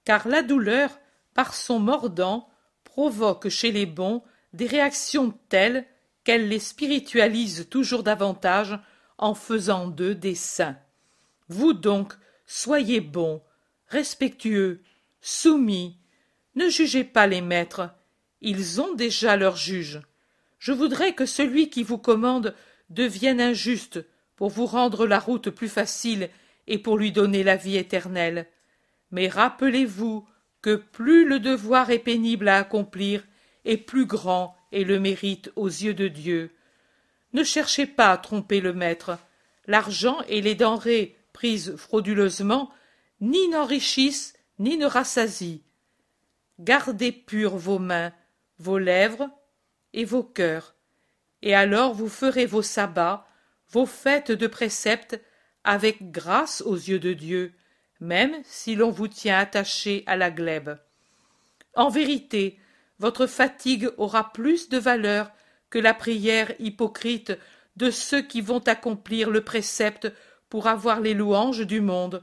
[0.04, 1.00] Car la douleur,
[1.34, 2.48] par son mordant,
[2.84, 5.86] provoque chez les bons des réactions telles
[6.24, 8.78] qu'elle les spiritualise toujours davantage
[9.16, 10.76] en faisant d'eux des saints.
[11.48, 12.12] Vous donc,
[12.46, 13.42] soyez bons,
[13.88, 14.82] respectueux,
[15.20, 15.96] soumis,
[16.54, 17.90] ne jugez pas les maîtres,
[18.42, 20.02] ils ont déjà leur juge.
[20.58, 22.54] Je voudrais que celui qui vous commande
[22.90, 24.04] devienne injuste
[24.42, 26.28] pour vous rendre la route plus facile
[26.66, 28.48] et pour lui donner la vie éternelle.
[29.12, 30.26] Mais rappelez-vous
[30.62, 33.24] que plus le devoir est pénible à accomplir,
[33.64, 36.50] et plus grand est le mérite aux yeux de Dieu.
[37.34, 39.16] Ne cherchez pas à tromper le maître.
[39.68, 42.68] L'argent et les denrées prises frauduleusement
[43.20, 45.60] ni n'enrichissent ni ne rassasient.
[46.58, 48.12] Gardez pures vos mains,
[48.58, 49.30] vos lèvres
[49.92, 50.74] et vos cœurs,
[51.42, 53.28] et alors vous ferez vos sabbats,
[53.72, 55.20] vos fêtes de préceptes,
[55.64, 57.54] avec grâce aux yeux de Dieu,
[58.00, 60.78] même si l'on vous tient attaché à la glèbe.
[61.74, 62.58] En vérité,
[62.98, 65.30] votre fatigue aura plus de valeur
[65.70, 67.32] que la prière hypocrite
[67.76, 70.12] de ceux qui vont accomplir le précepte
[70.50, 72.22] pour avoir les louanges du monde,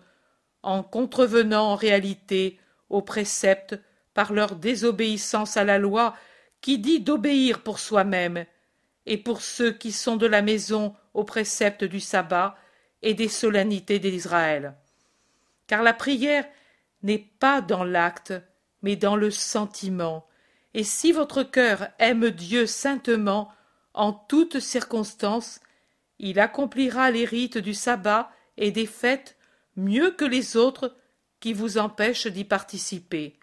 [0.62, 2.60] en contrevenant en réalité
[2.90, 3.80] au précepte
[4.14, 6.16] par leur désobéissance à la loi
[6.62, 8.46] qui dit d'obéir pour soi-même,
[9.06, 12.56] et pour ceux qui sont de la maison au précepte du sabbat
[13.02, 14.76] et des solennités d'Israël.
[15.68, 16.46] Car la prière
[17.04, 18.34] n'est pas dans l'acte,
[18.82, 20.28] mais dans le sentiment,
[20.74, 23.52] et si votre cœur aime Dieu saintement,
[23.94, 25.60] en toutes circonstances,
[26.20, 29.38] il accomplira les rites du sabbat et des fêtes
[29.76, 30.96] mieux que les autres
[31.40, 33.40] qui vous empêchent d'y participer.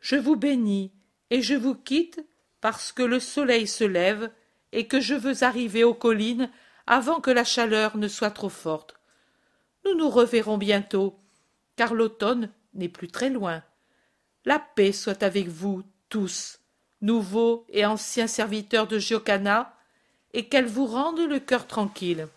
[0.00, 0.92] Je vous bénis
[1.30, 2.24] et je vous quitte
[2.60, 4.30] parce que le soleil se lève
[4.72, 6.50] et que je veux arriver aux collines
[6.86, 8.94] avant que la chaleur ne soit trop forte.
[9.84, 11.18] Nous nous reverrons bientôt,
[11.76, 13.62] car l'automne n'est plus très loin.
[14.44, 16.60] La paix soit avec vous tous,
[17.00, 19.74] nouveaux et anciens serviteurs de Giocana,
[20.32, 22.28] et qu'elle vous rende le cœur tranquille.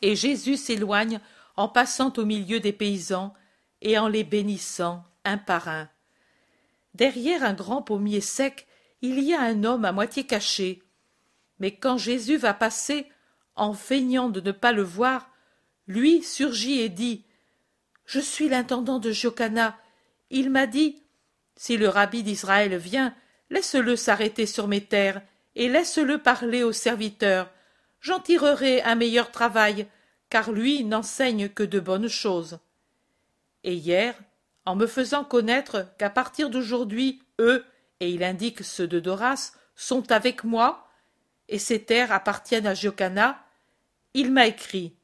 [0.00, 1.20] Et Jésus s'éloigne
[1.56, 3.34] en passant au milieu des paysans
[3.82, 5.88] et en les bénissant un par un.
[6.94, 8.66] Derrière un grand pommier sec,
[9.00, 10.82] il y a un homme à moitié caché.
[11.58, 13.06] Mais quand Jésus va passer,
[13.56, 15.30] en feignant de ne pas le voir,
[15.86, 17.24] lui surgit et dit
[18.04, 19.78] Je suis l'intendant de Jocana.
[20.30, 21.02] Il m'a dit
[21.56, 23.14] Si le rabbi d'Israël vient,
[23.50, 25.22] laisse-le s'arrêter sur mes terres
[25.54, 27.50] et laisse-le parler aux serviteurs.
[28.00, 29.86] J'en tirerai un meilleur travail,
[30.30, 32.58] car lui n'enseigne que de bonnes choses.
[33.64, 34.14] Et hier,
[34.64, 37.64] en me faisant connaître qu'à partir d'aujourd'hui, eux,
[38.00, 40.88] et il indique ceux de Doras, sont avec moi,
[41.48, 43.41] et ces terres appartiennent à Giocana,
[44.14, 44.94] il m'a écrit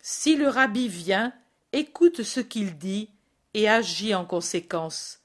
[0.00, 1.32] Si le rabbi vient,
[1.72, 3.10] écoute ce qu'il dit
[3.52, 5.20] et agis en conséquence.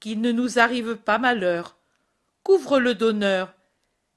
[0.00, 1.76] Qu'il ne nous arrive pas malheur.
[2.44, 3.52] Couvre-le d'honneur,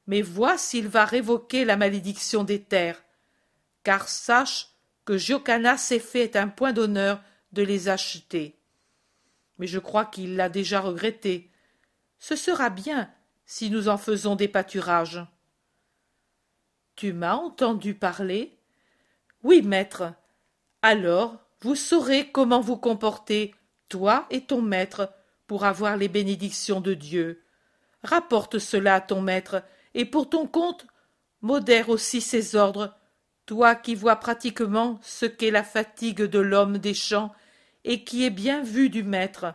[0.06, 3.04] mais vois s'il va révoquer la malédiction des terres.
[3.84, 4.70] Car sache
[5.06, 7.22] que Giocana s'est fait un point d'honneur
[7.52, 8.60] de les acheter.
[9.58, 11.52] Mais je crois qu'il l'a déjà regretté.
[12.20, 13.12] Ce sera bien
[13.46, 15.26] si nous en faisons des pâturages.
[16.96, 18.61] Tu m'as entendu parler
[19.44, 20.14] Oui, maître.
[20.82, 23.54] Alors vous saurez comment vous comporter,
[23.88, 25.14] toi et ton maître,
[25.46, 27.44] pour avoir les bénédictions de Dieu.
[28.04, 29.64] Rapporte cela à ton maître,
[29.94, 30.88] et pour ton compte,
[31.42, 32.96] modère aussi ses ordres,
[33.46, 37.32] toi qui vois pratiquement ce qu'est la fatigue de l'homme des champs
[37.84, 39.54] et qui est bien vu du maître.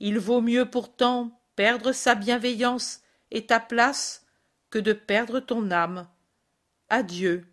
[0.00, 3.00] Il vaut mieux pourtant perdre sa bienveillance
[3.30, 4.26] et ta place
[4.68, 6.06] que de perdre ton âme.
[6.90, 7.46] Adieu.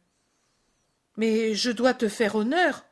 [1.18, 2.86] Mais je dois te faire honneur.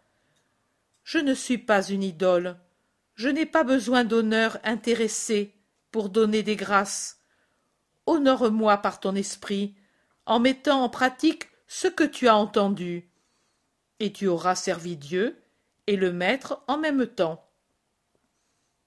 [1.04, 2.58] Je ne suis pas une idole.
[3.16, 5.56] Je n'ai pas besoin d'honneur intéressé,
[5.92, 7.20] pour donner des grâces.
[8.06, 9.76] Honore-moi par ton esprit,
[10.26, 13.10] en mettant en pratique ce que tu as entendu.
[14.00, 15.42] Et tu auras servi Dieu
[15.88, 17.50] et le Maître en même temps.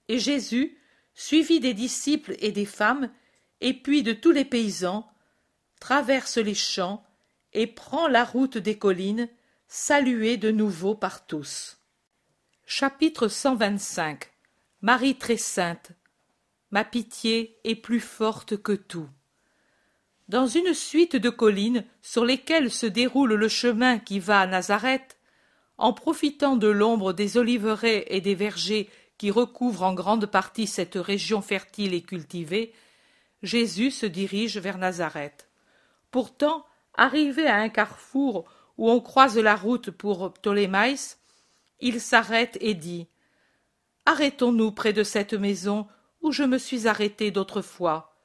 [0.07, 0.77] Et Jésus,
[1.13, 3.11] suivi des disciples et des femmes,
[3.61, 5.07] et puis de tous les paysans,
[5.79, 7.05] traverse les champs
[7.53, 9.29] et prend la route des collines,
[9.67, 11.77] salué de nouveau par tous.
[12.65, 14.31] Chapitre 125
[14.81, 15.91] Marie très sainte
[16.71, 19.09] Ma pitié est plus forte que tout.
[20.27, 25.17] Dans une suite de collines sur lesquelles se déroule le chemin qui va à Nazareth,
[25.77, 30.95] en profitant de l'ombre des oliveraies et des vergers qui recouvrent en grande partie cette
[30.95, 32.73] région fertile et cultivée,
[33.43, 35.49] Jésus se dirige vers Nazareth.
[36.09, 38.45] Pourtant, arrivé à un carrefour
[38.77, 41.19] où on croise la route pour Ptolémaïs,
[41.79, 43.07] il s'arrête et dit
[44.05, 45.87] Arrêtons-nous près de cette maison
[46.21, 48.15] où je me suis arrêté d'autrefois.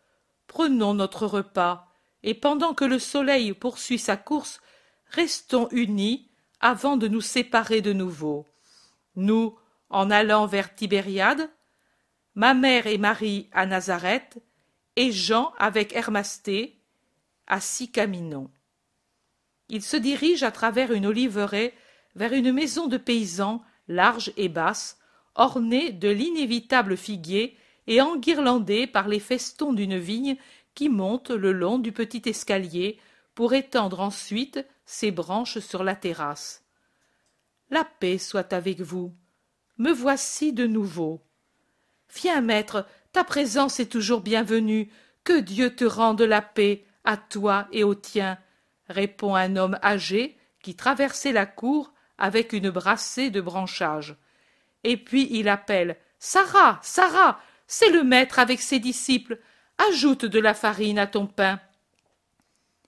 [0.47, 1.89] Prenons notre repas,
[2.23, 4.61] et pendant que le soleil poursuit sa course,
[5.11, 8.47] restons unis avant de nous séparer de nouveau.
[9.15, 9.57] Nous,
[9.91, 11.51] en allant vers Tibériade,
[12.35, 14.39] ma mère et Marie à Nazareth,
[14.97, 16.81] et Jean avec Hermasté
[17.47, 18.51] à Sicaminon.
[19.69, 21.75] Il se dirige à travers une oliveraie
[22.15, 24.99] vers une maison de paysans large et basse,
[25.35, 27.57] ornée de l'inévitable figuier
[27.87, 30.37] et enguirlandée par les festons d'une vigne
[30.75, 32.99] qui monte le long du petit escalier
[33.35, 36.65] pour étendre ensuite ses branches sur la terrasse.
[37.71, 39.13] La paix soit avec vous.
[39.77, 41.21] Me voici de nouveau.
[42.15, 44.91] Viens, maître, ta présence est toujours bienvenue.
[45.25, 48.39] Que Dieu te rende la paix, à toi et aux tiens,
[48.89, 54.17] répond un homme âgé qui traversait la cour avec une brassée de branchages.
[54.85, 59.39] Et puis il appelle Sarah, Sarah, c'est le maître avec ses disciples.
[59.91, 61.61] Ajoute de la farine à ton pain.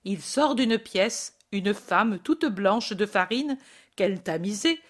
[0.05, 3.59] Il sort d'une pièce une femme toute blanche de farine
[3.97, 4.81] qu'elle tamisait,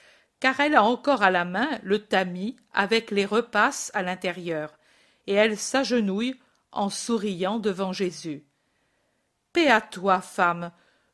[0.40, 4.78] car elle a encore à la main le tamis avec les repasses à l'intérieur,
[5.26, 6.38] et elle s'agenouille
[6.72, 8.44] en souriant devant Jésus.
[9.52, 10.70] Paix à toi, femme,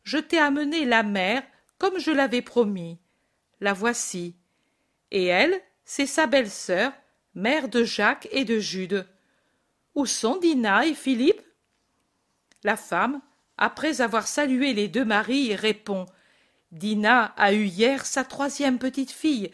[0.06, 1.42] je t'ai amené la mère
[1.78, 2.98] comme je l'avais promis.
[3.60, 4.36] La voici.
[5.10, 6.92] Et elle, c'est sa belle-sœur,
[7.34, 9.06] mère de Jacques et de Jude.
[9.96, 11.42] Où sont Dina et Philippe?
[12.62, 13.20] La femme,
[13.58, 16.06] après avoir salué les deux maris, répond
[16.70, 19.50] Dina a eu hier sa troisième petite fille.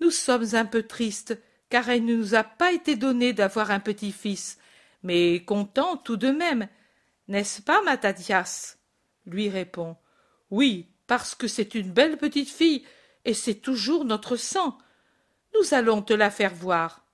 [0.00, 1.40] Nous sommes un peu tristes,
[1.70, 4.58] car elle ne nous a pas été donné d'avoir un petit-fils,
[5.02, 6.68] mais contents tout de même.
[7.28, 8.76] N'est-ce pas, Mattathias
[9.26, 9.96] lui répond.
[10.50, 12.84] Oui, parce que c'est une belle petite fille,
[13.24, 14.78] et c'est toujours notre sang.
[15.54, 17.04] Nous allons te la faire voir.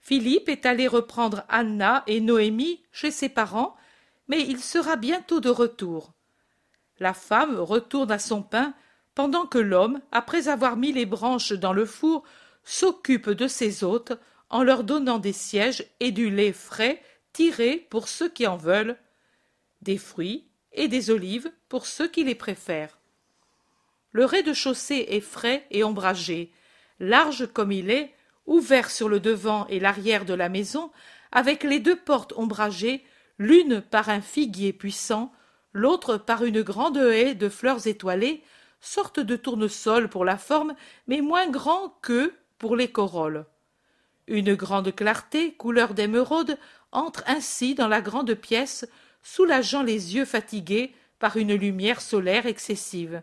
[0.00, 3.76] Philippe est allé reprendre Anna et Noémie chez ses parents,
[4.26, 6.12] mais il sera bientôt de retour.
[6.98, 8.74] La femme retourne à son pain,
[9.14, 12.24] pendant que l'homme, après avoir mis les branches dans le four,
[12.64, 14.12] s'occupe de ses hôtes
[14.50, 17.02] en leur donnant des sièges et du lait frais
[17.32, 18.96] tiré pour ceux qui en veulent,
[19.82, 22.98] des fruits et des olives pour ceux qui les préfèrent.
[24.12, 26.52] Le rez-de-chaussée est frais et ombragé,
[27.00, 28.14] large comme il est,
[28.46, 30.90] ouvert sur le devant et l'arrière de la maison,
[31.32, 33.04] avec les deux portes ombragées,
[33.38, 35.32] l'une par un figuier puissant,
[35.72, 38.42] l'autre par une grande haie de fleurs étoilées,
[38.80, 40.74] sorte de tournesol pour la forme,
[41.06, 43.44] mais moins grand qu'eux pour les corolles.
[44.26, 46.58] Une grande clarté, couleur d'émeraude,
[46.92, 48.86] entre ainsi dans la grande pièce,
[49.22, 53.22] soulageant les yeux fatigués par une lumière solaire excessive.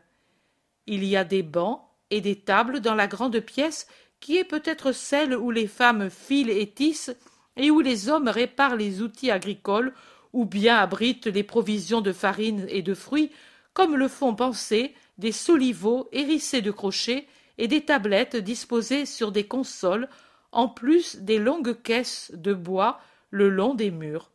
[0.88, 1.82] Il y a des bancs
[2.12, 3.88] et des tables dans la grande pièce
[4.20, 7.16] qui est peut-être celle où les femmes filent et tissent
[7.58, 9.94] et où les hommes réparent les outils agricoles
[10.34, 13.32] ou bien abritent les provisions de farine et de fruits,
[13.74, 17.28] comme le font penser des soliveaux hérissés de crochets
[17.58, 20.10] et des tablettes disposées sur des consoles,
[20.52, 24.32] en plus des longues caisses de bois le long des murs.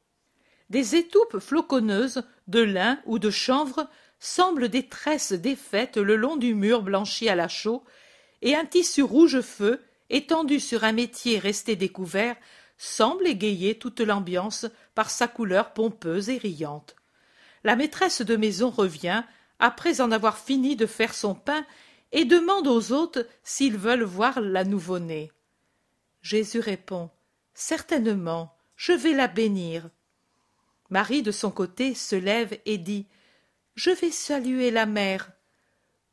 [0.70, 3.88] Des étoupes floconneuses de lin ou de chanvre
[4.20, 7.84] semblent des tresses défaites le long du mur blanchi à la chaux,
[8.42, 12.36] et un tissu rouge feu, étendu sur un métier resté découvert,
[12.78, 16.96] semble égayer toute l'ambiance par sa couleur pompeuse et riante.
[17.64, 19.22] La maîtresse de maison revient,
[19.58, 21.66] après en avoir fini de faire son pain,
[22.12, 25.32] et demande aux hôtes s'ils veulent voir la nouveau-née.
[26.22, 27.10] Jésus répond
[27.54, 29.90] Certainement, je vais la bénir.
[30.90, 33.06] Marie, de son côté, se lève et dit
[33.76, 35.30] Je vais saluer la mère.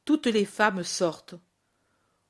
[0.05, 1.36] Toutes les femmes sortent.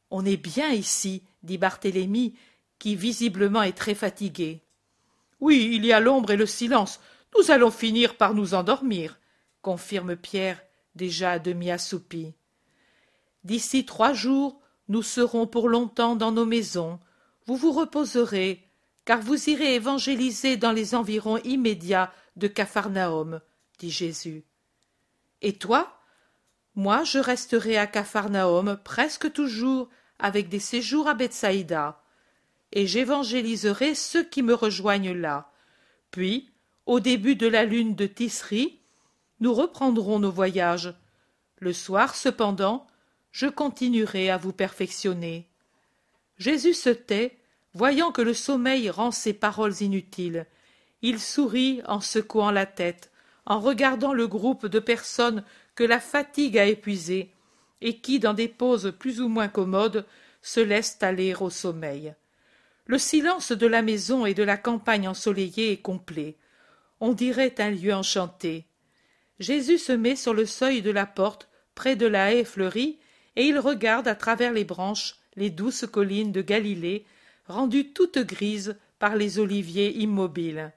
[0.10, 2.36] On est bien ici, dit Barthélemy,
[2.80, 4.64] qui visiblement est très fatigué.
[5.40, 7.00] Oui, il y a l'ombre et le silence.
[7.38, 9.20] Nous allons finir par nous endormir,
[9.62, 10.64] confirme Pierre,
[10.96, 12.34] déjà à demi assoupi.
[13.44, 17.00] D'ici trois jours, nous serons pour longtemps dans nos maisons.
[17.46, 18.64] Vous vous reposerez,
[19.06, 23.42] car vous irez évangéliser dans les environs immédiats de Capharnaüm,
[23.80, 24.46] dit Jésus.
[25.42, 26.00] Et toi?
[26.76, 32.02] Moi, je resterai à Capharnaüm presque toujours, avec des séjours à Bethsaïda,
[32.72, 35.52] et j'évangéliserai ceux qui me rejoignent là.
[36.12, 36.50] Puis,
[36.86, 38.80] au début de la lune de Tisri,
[39.40, 40.94] nous reprendrons nos voyages.
[41.60, 42.88] Le soir, cependant,
[43.32, 45.48] je continuerai à vous perfectionner.
[46.38, 47.38] Jésus se tait
[47.74, 50.48] Voyant que le sommeil rend ses paroles inutiles,
[51.02, 53.12] il sourit en secouant la tête,
[53.46, 55.44] en regardant le groupe de personnes
[55.76, 57.32] que la fatigue a épuisées,
[57.82, 60.06] et qui, dans des poses plus ou moins commodes,
[60.42, 62.16] se laissent aller au sommeil.
[62.86, 66.36] Le silence de la maison et de la campagne ensoleillée est complet.
[67.00, 68.66] On dirait un lieu enchanté.
[69.40, 72.98] Jésus se met sur le seuil de la porte, près de la haie fleurie,
[73.36, 77.06] et il regarde à travers les branches les douces collines de Galilée
[77.48, 80.74] rendues toutes grises par les oliviers immobiles.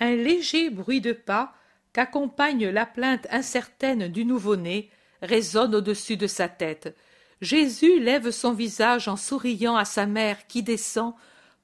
[0.00, 1.54] Un léger bruit de pas,
[1.92, 4.90] qu'accompagne la plainte incertaine du nouveau-né,
[5.22, 6.96] résonne au-dessus de sa tête.
[7.40, 11.14] Jésus lève son visage en souriant à sa mère qui descend,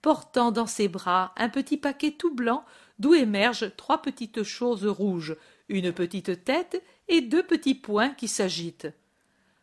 [0.03, 2.65] portant dans ses bras un petit paquet tout blanc
[2.99, 5.37] d'où émergent trois petites choses rouges,
[5.69, 8.89] une petite tête et deux petits poings qui s'agitent.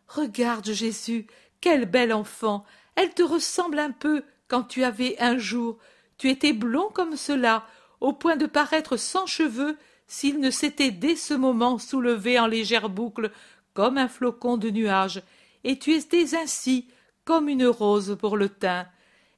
[0.08, 1.28] Regarde, Jésus,
[1.62, 2.66] quel bel enfant.
[2.96, 5.78] Elle te ressemble un peu, quand tu avais un jour
[6.22, 7.66] tu étais blond comme cela
[8.02, 9.78] au point de paraître sans cheveux
[10.08, 13.32] s'il ne s'était dès ce moment soulevé en légère boucle
[13.74, 15.22] comme un flocon de nuage
[15.64, 16.88] et tu étais ainsi
[17.24, 18.88] comme une rose pour le teint.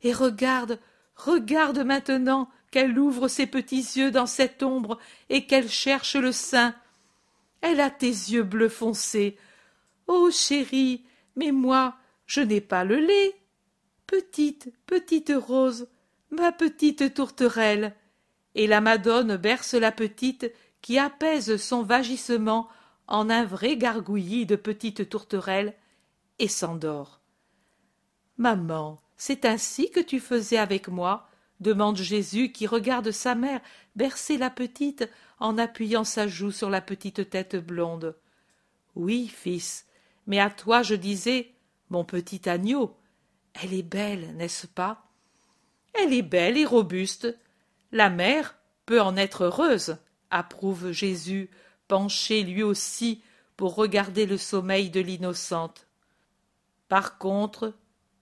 [0.02, 0.80] Et regarde
[1.16, 4.98] regarde maintenant qu'elle ouvre ses petits yeux dans cette ombre
[5.30, 6.74] et qu'elle cherche le sein.
[7.62, 9.38] Elle a tes yeux bleu foncé
[10.08, 11.04] oh chérie
[11.36, 11.96] mais moi
[12.26, 13.36] je n'ai pas le lait.
[14.08, 15.88] Petite, petite rose,
[16.32, 17.96] ma petite tourterelle.
[18.56, 20.52] Et la Madone berce la petite
[20.82, 22.68] qui apaise son vagissement
[23.08, 25.74] en un vrai gargouillis de petite tourterelle
[26.40, 27.22] et s'endort.
[28.38, 31.30] Maman, c'est ainsi que tu faisais avec moi?
[31.60, 33.62] demande Jésus qui regarde sa mère
[33.96, 38.18] bercer la petite en appuyant sa joue sur la petite tête blonde.
[38.96, 39.88] Oui, fils,
[40.28, 41.54] mais à toi je disais,
[41.90, 42.98] mon petit agneau,
[43.54, 45.06] elle est belle, n'est-ce pas?
[45.94, 47.38] Elle est belle et robuste.
[47.94, 49.98] La mère peut en être heureuse,
[50.32, 51.52] approuve Jésus,
[51.88, 53.22] penché lui aussi
[53.56, 55.88] pour regarder le sommeil de l'innocente.
[56.90, 57.76] Par contre,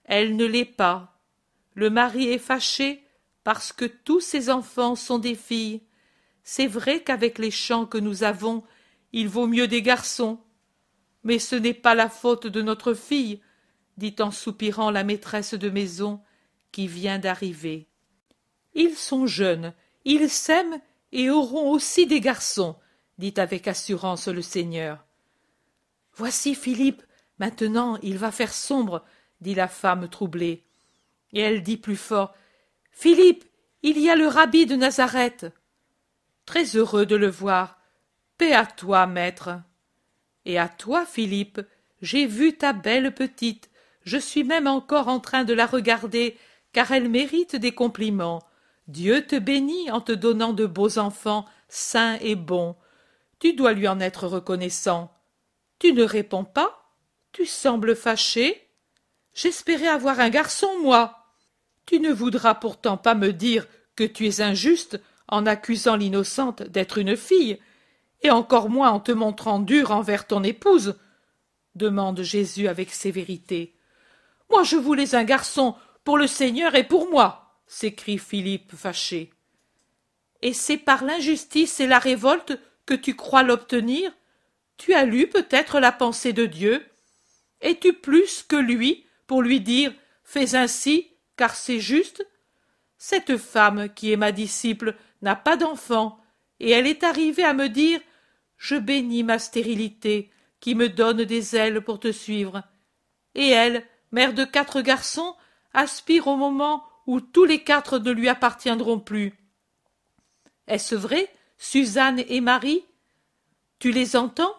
[0.04, 1.18] elle ne l'est pas.
[1.72, 3.02] Le mari est fâché
[3.44, 5.80] parce que tous ses enfants sont des filles.
[6.44, 8.64] C'est vrai qu'avec les champs que nous avons,
[9.14, 10.38] il vaut mieux des garçons.
[11.24, 13.40] Mais ce n'est pas la faute de notre fille,
[13.96, 16.20] dit en soupirant la maîtresse de maison
[16.72, 17.88] qui vient d'arriver.
[18.74, 20.80] Ils sont jeunes, ils s'aiment
[21.12, 22.76] et auront aussi des garçons,
[23.18, 25.04] dit avec assurance le seigneur.
[26.14, 27.02] Voici Philippe,
[27.38, 29.04] maintenant il va faire sombre,
[29.40, 30.64] dit la femme troublée.
[31.32, 32.34] Et elle dit plus fort.
[32.90, 33.44] Philippe,
[33.82, 35.46] il y a le rabbi de Nazareth.
[36.44, 37.80] Très heureux de le voir.
[38.38, 39.50] Paix à toi, maître.
[40.44, 41.60] Et à toi, Philippe,
[42.00, 43.70] j'ai vu ta belle petite,
[44.04, 46.36] je suis même encore en train de la regarder,
[46.72, 48.42] car elle mérite des compliments.
[48.88, 52.76] Dieu te bénit en te donnant de beaux enfants, sains et bons.
[53.38, 55.12] Tu dois lui en être reconnaissant.
[55.78, 56.94] Tu ne réponds pas
[57.32, 58.68] Tu sembles fâché
[59.34, 61.26] J'espérais avoir un garçon, moi.
[61.86, 63.66] Tu ne voudras pourtant pas me dire
[63.96, 67.58] que tu es injuste en accusant l'innocente d'être une fille,
[68.20, 70.96] et encore moins en te montrant dur envers ton épouse
[71.74, 73.74] demande Jésus avec sévérité.
[74.50, 75.74] Moi je voulais un garçon
[76.04, 77.41] pour le Seigneur et pour moi,
[77.72, 79.30] s'écrie Philippe fâché.
[80.42, 84.12] Et c'est par l'injustice et la révolte que tu crois l'obtenir
[84.76, 86.84] Tu as lu peut-être la pensée de Dieu
[87.62, 92.26] Es-tu plus que lui pour lui dire Fais ainsi, car c'est juste?
[92.98, 96.20] Cette femme qui est ma disciple n'a pas d'enfant,
[96.60, 98.00] et elle est arrivée à me dire
[98.58, 102.62] Je bénis ma stérilité, qui me donne des ailes pour te suivre.
[103.34, 105.34] Et elle, mère de quatre garçons,
[105.72, 109.34] aspire au moment où tous les quatre ne lui appartiendront plus.
[110.66, 111.28] Est-ce vrai,
[111.58, 112.84] Suzanne et Marie?
[113.78, 114.54] Tu les entends?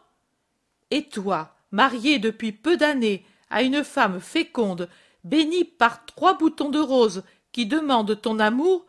[0.91, 4.89] Et toi, mariée depuis peu d'années à une femme féconde,
[5.23, 8.85] bénie par trois boutons de rose qui demandent ton amour,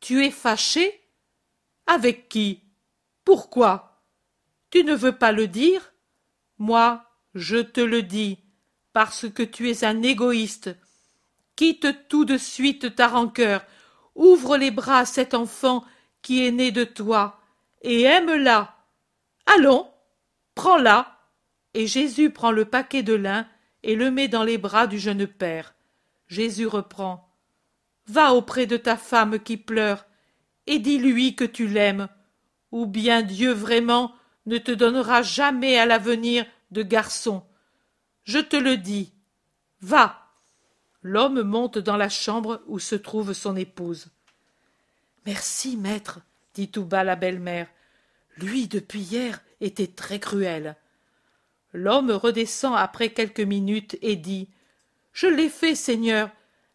[0.00, 1.00] Tu es fâché
[1.86, 2.62] Avec qui?
[3.24, 4.04] Pourquoi?
[4.70, 5.92] Tu ne veux pas le dire?
[6.58, 7.04] Moi,
[7.34, 8.38] je te le dis,
[8.92, 10.70] parce que tu es un égoïste.
[11.58, 13.66] Quitte tout de suite ta rancœur,
[14.14, 15.84] ouvre les bras à cet enfant
[16.22, 17.40] qui est né de toi,
[17.82, 18.76] et aime-la.
[19.44, 19.90] Allons,
[20.54, 21.18] prends-la.
[21.74, 23.44] Et Jésus prend le paquet de lin
[23.82, 25.74] et le met dans les bras du jeune père.
[26.28, 27.28] Jésus reprend.
[28.06, 30.06] Va auprès de ta femme qui pleure,
[30.68, 32.08] et dis-lui que tu l'aimes,
[32.70, 34.14] ou bien Dieu vraiment
[34.46, 37.42] ne te donnera jamais à l'avenir de garçon.
[38.22, 39.12] Je te le dis.
[39.80, 40.27] Va.
[41.02, 44.08] L'homme monte dans la chambre où se trouve son épouse.
[45.26, 46.20] Merci, maître,
[46.54, 47.68] dit tout bas la belle-mère.
[48.36, 50.76] Lui, depuis hier, était très cruel.
[51.72, 54.48] L'homme redescend après quelques minutes et dit.
[55.12, 56.30] Je l'ai fait, Seigneur.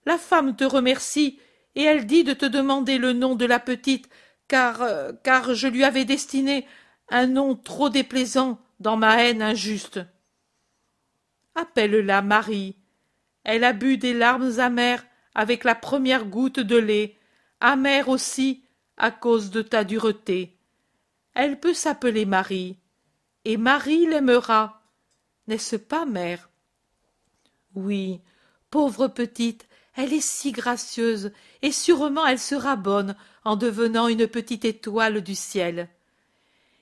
[0.05, 1.39] La femme te remercie,
[1.75, 4.09] et elle dit de te demander le nom de la petite,
[4.47, 6.67] car euh, car je lui avais destiné
[7.09, 10.01] un nom trop déplaisant dans ma haine injuste.
[11.55, 12.75] Appelle-la Marie.
[13.43, 17.17] Elle a bu des larmes amères avec la première goutte de lait,
[17.59, 18.63] amère aussi
[18.97, 20.57] à cause de ta dureté.
[21.33, 22.77] Elle peut s'appeler Marie,
[23.45, 24.83] et Marie l'aimera.
[25.47, 26.49] N'est-ce pas, mère?
[27.75, 28.21] Oui,
[28.69, 31.31] pauvre petite, elle est si gracieuse,
[31.61, 35.89] et sûrement elle sera bonne en devenant une petite étoile du ciel.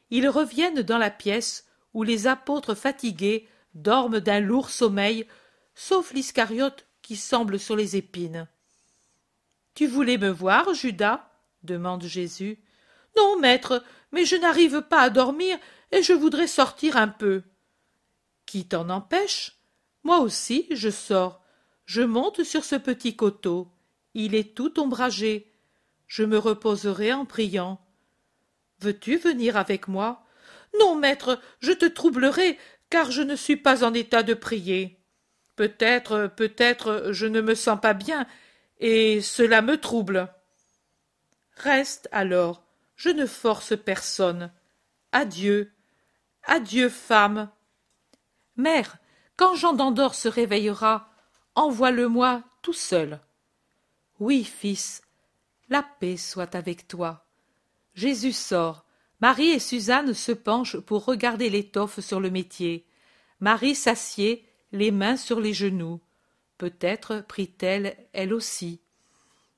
[0.09, 5.25] Ils reviennent dans la pièce où les apôtres fatigués dorment d'un lourd sommeil,
[5.75, 8.47] sauf l'Iscariote qui semble sur les épines.
[9.73, 11.29] Tu voulais me voir, Judas?
[11.63, 12.59] demande Jésus.
[13.17, 15.57] Non, maître, mais je n'arrive pas à dormir
[15.91, 17.43] et je voudrais sortir un peu.
[18.45, 19.57] Qui t'en empêche?
[20.03, 21.41] Moi aussi, je sors.
[21.85, 23.71] Je monte sur ce petit coteau.
[24.13, 25.53] Il est tout ombragé.
[26.07, 27.79] Je me reposerai en priant.
[28.79, 30.25] Veux-tu venir avec moi?
[30.79, 32.57] Non, maître, je te troublerai,
[32.89, 35.00] car je ne suis pas en état de prier.
[35.61, 38.25] Peut-être, peut-être, je ne me sens pas bien,
[38.79, 40.27] et cela me trouble.
[41.55, 42.63] Reste alors,
[42.95, 44.51] je ne force personne.
[45.11, 45.71] Adieu.
[46.45, 47.51] Adieu, femme.
[48.55, 48.97] Mère,
[49.37, 51.11] quand Jean d'Andorre se réveillera,
[51.53, 53.19] envoie-le-moi tout seul.
[54.19, 55.03] Oui, fils,
[55.69, 57.27] la paix soit avec toi.
[57.93, 58.87] Jésus sort.
[59.19, 62.87] Marie et Suzanne se penchent pour regarder l'étoffe sur le métier.
[63.39, 65.99] Marie s'assied, les mains sur les genoux.
[66.57, 68.81] Peut-être prie-t-elle elle aussi.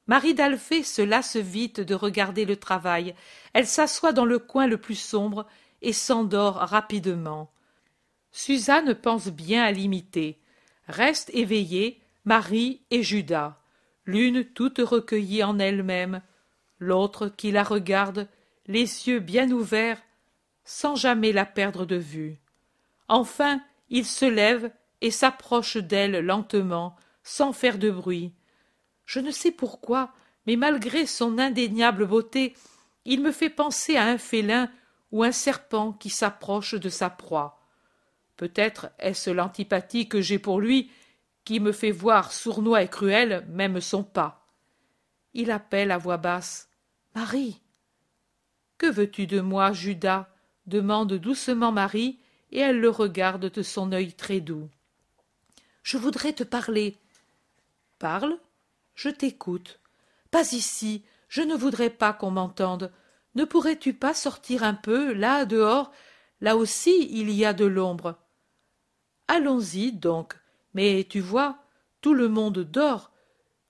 [0.07, 3.15] Marie d'Alphée se lasse vite de regarder le travail.
[3.53, 5.47] Elle s'assoit dans le coin le plus sombre
[5.81, 7.51] et s'endort rapidement.
[8.31, 10.39] Suzanne pense bien à l'imiter.
[10.87, 13.59] Restent éveillés Marie et Judas,
[14.05, 16.21] l'une toute recueillie en elle-même,
[16.79, 18.27] l'autre qui la regarde,
[18.65, 20.01] les yeux bien ouverts,
[20.65, 22.37] sans jamais la perdre de vue.
[23.07, 24.71] Enfin, il se lève
[25.03, 28.33] et s'approche d'elle lentement, sans faire de bruit.
[29.05, 30.13] Je ne sais pourquoi,
[30.47, 32.55] mais malgré son indéniable beauté,
[33.03, 34.71] il me fait penser à un félin
[35.11, 37.59] ou un serpent qui s'approche de sa proie.
[38.37, 40.89] Peut-être est-ce l'antipathie que j'ai pour lui
[41.43, 44.47] qui me fait voir sournois et cruel même son pas.
[45.33, 46.69] Il appelle à voix basse.
[47.13, 47.61] Marie.
[48.77, 50.29] Que veux-tu de moi, Judas?
[50.65, 52.19] demande doucement Marie,
[52.51, 54.69] et elle le regarde de son œil très doux.
[55.83, 56.97] Je voudrais te parler.
[57.99, 58.39] Parle.
[58.95, 59.79] Je t'écoute.
[60.31, 61.03] Pas ici.
[61.27, 62.91] Je ne voudrais pas qu'on m'entende.
[63.35, 65.91] Ne pourrais-tu pas sortir un peu, là, dehors?
[66.41, 68.17] Là aussi il y a de l'ombre.
[69.27, 70.35] Allons-y donc.
[70.73, 71.57] Mais tu vois,
[72.01, 73.11] tout le monde dort.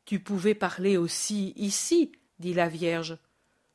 [0.05, 3.17] Tu pouvais parler aussi ici, dit la Vierge.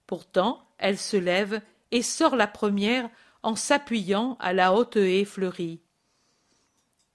[0.07, 1.61] Pourtant, elle se lève
[1.91, 3.09] et sort la première
[3.43, 5.81] en s'appuyant à la haute haie fleurie.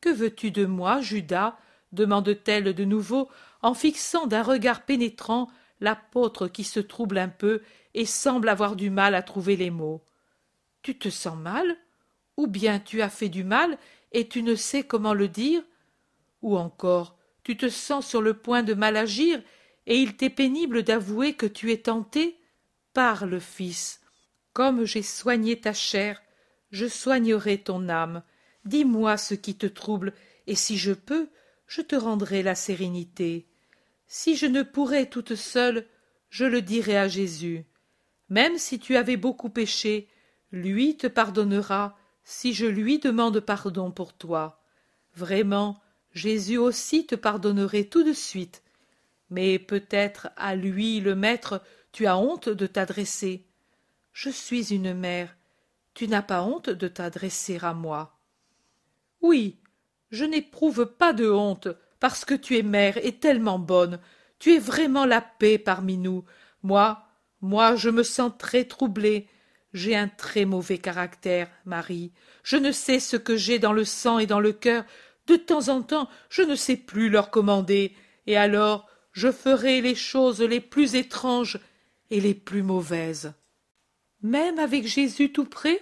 [0.04, 1.58] Que veux-tu de moi, Judas
[1.94, 3.30] demande-t-elle de nouveau
[3.62, 5.50] en fixant d'un regard pénétrant
[5.80, 7.62] l'apôtre qui se trouble un peu
[7.94, 10.04] et semble avoir du mal à trouver les mots.
[10.82, 11.78] Tu te sens mal?
[12.36, 13.78] Ou bien tu as fait du mal
[14.12, 15.64] et tu ne sais comment le dire?
[16.42, 19.42] Ou encore tu te sens sur le point de mal agir
[19.86, 22.38] et il t'est pénible d'avouer que tu es tenté?
[22.94, 24.02] Parle, fils.
[24.52, 26.22] Comme j'ai soigné ta chair,
[26.72, 28.22] je soignerai ton âme.
[28.66, 30.14] Dis-moi ce qui te trouble,
[30.48, 31.30] et si je peux,
[31.68, 33.48] je te rendrai la sérénité.
[34.08, 35.86] Si je ne pourrais toute seule,
[36.30, 37.66] je le dirai à Jésus.
[38.30, 40.08] Même si tu avais beaucoup péché,
[40.52, 44.62] lui te pardonnera si je lui demande pardon pour toi.
[45.16, 45.82] Vraiment,
[46.14, 48.64] Jésus aussi te pardonnerait tout de suite.
[49.30, 51.62] Mais peut-être à lui le Maître
[51.94, 53.46] tu as honte de t'adresser.
[54.14, 55.36] Je suis une mère.
[55.94, 58.18] Tu n'as pas honte de t'adresser à moi.
[59.24, 59.58] Oui,
[60.12, 61.70] je n'éprouve pas de honte,
[62.00, 64.00] parce que tu es mère et tellement bonne.
[64.38, 66.26] Tu es vraiment la paix parmi nous.
[66.62, 67.02] Moi,
[67.40, 69.28] moi, je me sens très troublée.
[69.74, 72.12] J'ai un très mauvais caractère, Marie.
[72.44, 74.84] Je ne sais ce que j'ai dans le sang et dans le cœur.
[75.28, 77.96] De temps en temps, je ne sais plus leur commander.
[78.28, 81.60] Et alors, je ferai les choses les plus étranges
[82.10, 83.34] et les plus mauvaises.
[84.22, 85.82] Même avec Jésus tout près,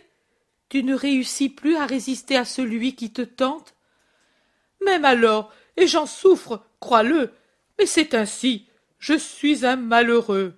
[0.72, 3.76] tu ne réussis plus à résister à celui qui te tente
[4.86, 7.34] Même alors, et j'en souffre, crois-le,
[7.78, 8.67] mais c'est ainsi,
[8.97, 10.55] je suis un malheureux.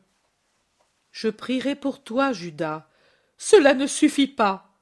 [1.12, 2.88] Je prierai pour toi, Judas.
[3.40, 4.78] Cela ne suffit pas.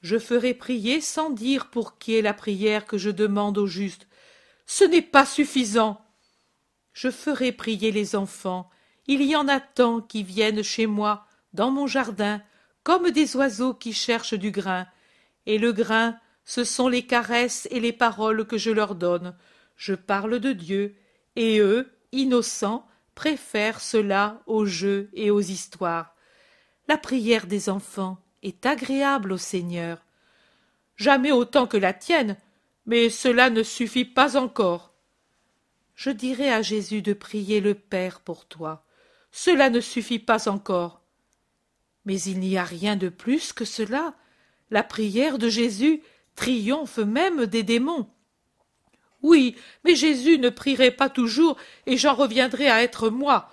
[0.00, 4.06] Je ferai prier sans dire pour qui est la prière que je demande au juste.
[4.64, 6.00] Ce n'est pas suffisant.
[6.94, 8.70] Je ferai prier les enfants.
[9.06, 12.42] Il y en a tant qui viennent chez moi, dans mon jardin,
[12.82, 14.86] comme des oiseaux qui cherchent du grain.
[15.46, 19.36] Et le grain, ce sont les caresses et les paroles que je leur donne.
[19.76, 20.96] Je parle de Dieu,
[21.36, 26.14] et eux, innocents, préfèrent cela aux jeux et aux histoires.
[26.88, 30.04] La prière des enfants est agréable au Seigneur.
[30.96, 32.36] Jamais autant que la tienne,
[32.86, 34.92] mais cela ne suffit pas encore.
[35.94, 38.84] Je dirai à Jésus de prier le Père pour toi.
[39.32, 40.99] Cela ne suffit pas encore.
[42.10, 44.14] Mais il n'y a rien de plus que cela.
[44.72, 46.02] La prière de Jésus
[46.34, 48.08] triomphe même des démons.
[49.22, 49.54] Oui,
[49.84, 51.56] mais Jésus ne prierait pas toujours,
[51.86, 53.48] et j'en reviendrai à être moi.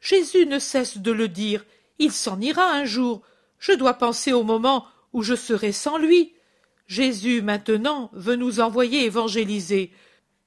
[0.00, 1.64] Jésus ne cesse de le dire.
[1.98, 3.22] Il s'en ira un jour.
[3.58, 6.34] Je dois penser au moment où je serai sans lui.
[6.86, 9.90] Jésus, maintenant, veut nous envoyer évangéliser.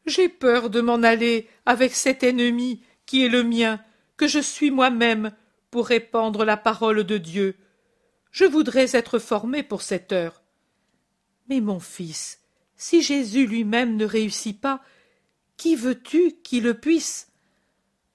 [0.05, 3.81] J'ai peur de m'en aller avec cet ennemi qui est le mien,
[4.15, 5.33] que je suis moi-même,
[5.72, 7.55] pour répandre la parole de Dieu.
[8.32, 10.43] Je voudrais être formé pour cette heure.
[11.49, 12.39] Mais mon fils,
[12.76, 14.82] si Jésus lui-même ne réussit pas,
[15.57, 17.30] qui veux-tu qui le puisse?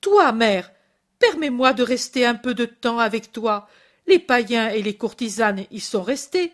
[0.00, 0.70] Toi, mère,
[1.18, 3.68] permets-moi de rester un peu de temps avec toi.
[4.06, 6.52] Les païens et les courtisanes y sont restés.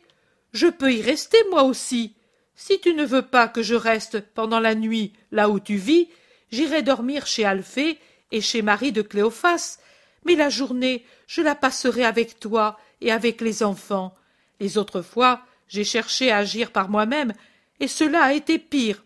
[0.53, 2.15] Je peux y rester moi aussi.
[2.55, 6.09] Si tu ne veux pas que je reste pendant la nuit là où tu vis,
[6.51, 7.99] j'irai dormir chez Alphée
[8.31, 9.79] et chez Marie de Cléophas,
[10.25, 14.15] mais la journée je la passerai avec toi et avec les enfants.
[14.61, 17.33] Les autres fois, j'ai cherché à agir par moi-même,
[17.81, 19.03] et cela a été pire.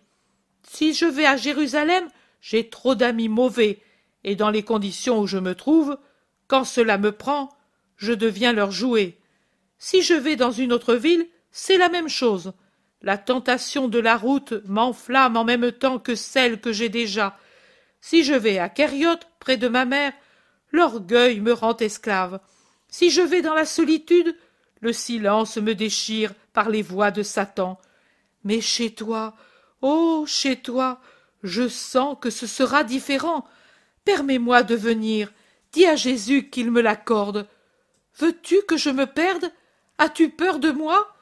[0.68, 2.08] Si je vais à Jérusalem,
[2.40, 3.78] j'ai trop d'amis mauvais,
[4.24, 5.96] et dans les conditions où je me trouve,
[6.48, 7.56] quand cela me prend,
[7.96, 9.16] je deviens leur jouet.
[9.78, 12.52] Si je vais dans une autre ville, c'est la même chose.
[13.02, 17.38] La tentation de la route m'enflamme en même temps que celle que j'ai déjà.
[18.00, 20.12] Si je vais à Kériote, près de ma mère,
[20.76, 22.38] l'orgueil me rend esclave.
[22.88, 24.36] Si je vais dans la solitude,
[24.80, 27.78] le silence me déchire par les voix de Satan.
[28.44, 29.34] Mais chez toi,
[29.82, 31.00] oh, chez toi,
[31.42, 33.44] je sens que ce sera différent.
[34.04, 35.32] Permets-moi de venir.
[35.72, 37.48] Dis à Jésus qu'il me l'accorde.
[38.18, 39.50] Veux-tu que je me perde?
[39.98, 41.14] As-tu peur de moi?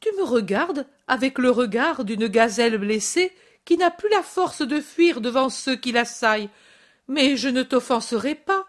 [0.00, 3.32] Tu me regardes avec le regard d'une gazelle blessée
[3.64, 6.50] qui n'a plus la force de fuir devant ceux qui l'assaillent.
[7.08, 8.66] Mais je ne t'offenserai pas.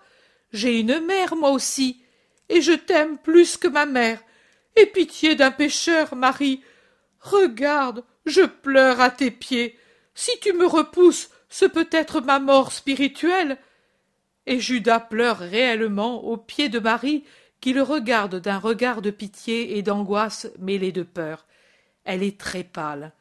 [0.52, 2.04] J'ai une mère, moi aussi,
[2.49, 4.22] et je t'aime plus que ma mère.
[4.76, 6.62] Aie pitié d'un pécheur, Marie.
[7.20, 9.78] Regarde, je pleure à tes pieds.
[10.14, 13.58] Si tu me repousses, ce peut être ma mort spirituelle.
[14.45, 17.24] Et Judas pleure réellement aux pieds de Marie,
[17.60, 21.45] qui le regarde d'un regard de pitié et d'angoisse mêlée de peur.
[22.04, 23.14] Elle est très pâle.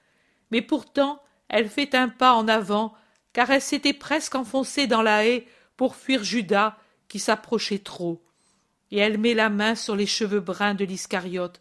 [0.51, 2.95] Mais pourtant, elle fait un pas en avant,
[3.33, 6.77] car elle s'était presque enfoncée dans la haie pour fuir Judas,
[7.11, 8.23] qui s'approchait trop.
[8.91, 11.61] Et elle met la main sur les cheveux bruns de l'Iscariote.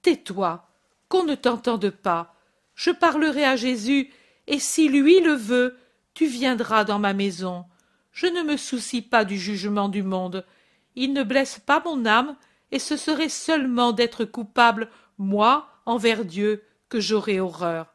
[0.00, 0.66] Tais-toi,
[1.08, 2.34] qu'on ne t'entende pas.
[2.74, 4.10] Je parlerai à Jésus,
[4.46, 5.76] et si lui le veut,
[6.14, 7.64] tu viendras dans ma maison.
[8.12, 10.46] Je ne me soucie pas du jugement du monde.
[10.94, 12.36] Il ne blesse pas mon âme,
[12.70, 17.92] et ce serait seulement d'être coupable, moi, envers Dieu, que j'aurais horreur.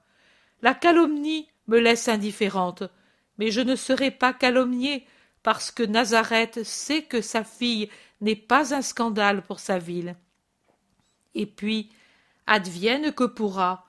[0.61, 2.83] La calomnie me laisse indifférente,
[3.37, 5.05] mais je ne serai pas calomniée,
[5.43, 7.89] parce que Nazareth sait que sa fille
[8.21, 10.15] n'est pas un scandale pour sa ville.
[11.33, 11.89] Et puis,
[12.47, 13.85] advienne que pourra,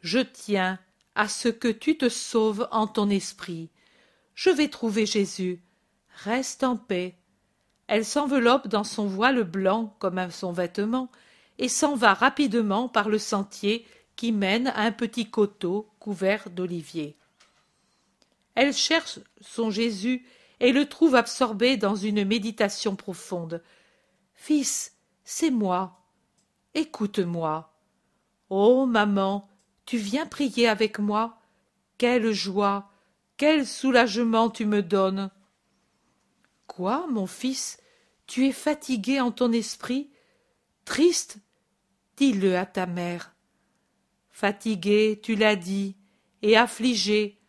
[0.00, 0.78] je tiens
[1.14, 3.70] à ce que tu te sauves en ton esprit.
[4.34, 5.62] Je vais trouver Jésus.
[6.24, 7.16] Reste en paix.
[7.86, 11.10] Elle s'enveloppe dans son voile blanc comme son vêtement,
[11.58, 13.86] et s'en va rapidement par le sentier
[14.16, 17.16] qui mène à un petit coteau couvert d'oliviers.
[18.54, 20.24] Elle cherche son Jésus
[20.60, 23.62] et le trouve absorbé dans une méditation profonde.
[24.34, 26.00] Fils, c'est moi.
[26.74, 27.72] Écoute-moi.
[28.50, 29.48] Oh, maman,
[29.86, 31.38] tu viens prier avec moi.
[31.98, 32.90] Quelle joie,
[33.36, 35.30] quel soulagement tu me donnes.
[36.66, 37.78] Quoi, mon fils,
[38.26, 40.10] tu es fatigué en ton esprit,
[40.84, 41.38] triste?
[42.16, 43.34] Dis-le à ta mère.
[44.30, 45.96] Fatigué, tu l'as dit,
[46.42, 47.40] et affligé,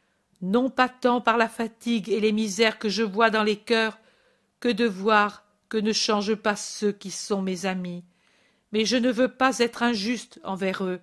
[0.41, 3.97] non pas tant par la fatigue et les misères que je vois dans les cœurs,
[4.59, 8.03] que de voir que ne changent pas ceux qui sont mes amis.
[8.71, 11.01] Mais je ne veux pas être injuste envers eux.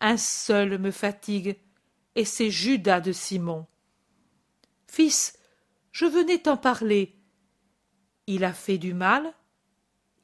[0.00, 1.58] Un seul me fatigue,
[2.14, 3.66] et c'est Judas de Simon.
[4.86, 5.38] Fils,
[5.90, 7.16] je venais t'en parler.
[8.26, 9.32] Il a fait du mal?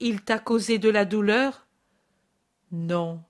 [0.01, 1.67] Il t'a causé de la douleur?
[2.71, 3.25] Non,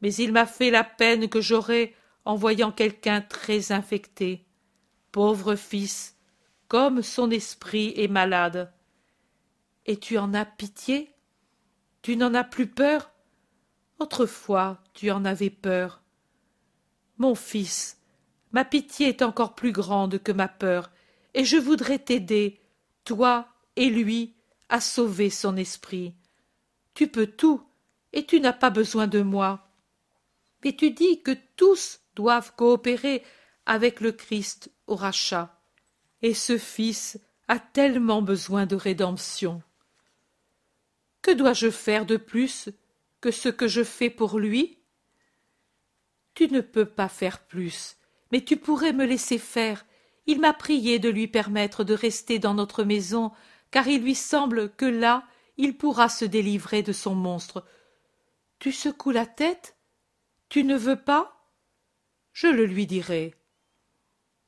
[0.00, 1.94] mais il m'a fait la peine que j'aurais
[2.24, 4.47] en voyant quelqu'un très infecté.
[5.12, 6.16] Pauvre fils,
[6.68, 8.72] comme son esprit est malade.
[9.86, 11.14] Et tu en as pitié?
[12.02, 13.10] Tu n'en as plus peur?
[13.98, 16.02] Autrefois tu en avais peur.
[17.16, 18.00] Mon fils,
[18.52, 20.90] ma pitié est encore plus grande que ma peur,
[21.34, 22.60] et je voudrais t'aider,
[23.04, 24.34] toi et lui,
[24.68, 26.14] à sauver son esprit.
[26.94, 27.62] Tu peux tout,
[28.12, 29.68] et tu n'as pas besoin de moi.
[30.64, 33.22] Mais tu dis que tous doivent coopérer
[33.66, 34.98] avec le Christ au.
[36.22, 39.62] Et ce Fils a tellement besoin de rédemption.
[41.22, 42.70] Que dois-je faire de plus
[43.20, 44.78] que ce que je fais pour lui?
[46.34, 47.96] Tu ne peux pas faire plus,
[48.32, 49.84] mais tu pourrais me laisser faire.
[50.26, 53.32] Il m'a prié de lui permettre de rester dans notre maison,
[53.70, 55.26] car il lui semble que là
[55.56, 57.66] il pourra se délivrer de son monstre.
[58.58, 59.76] Tu secoues la tête?
[60.48, 61.50] Tu ne veux pas?
[62.32, 63.34] Je le lui dirai.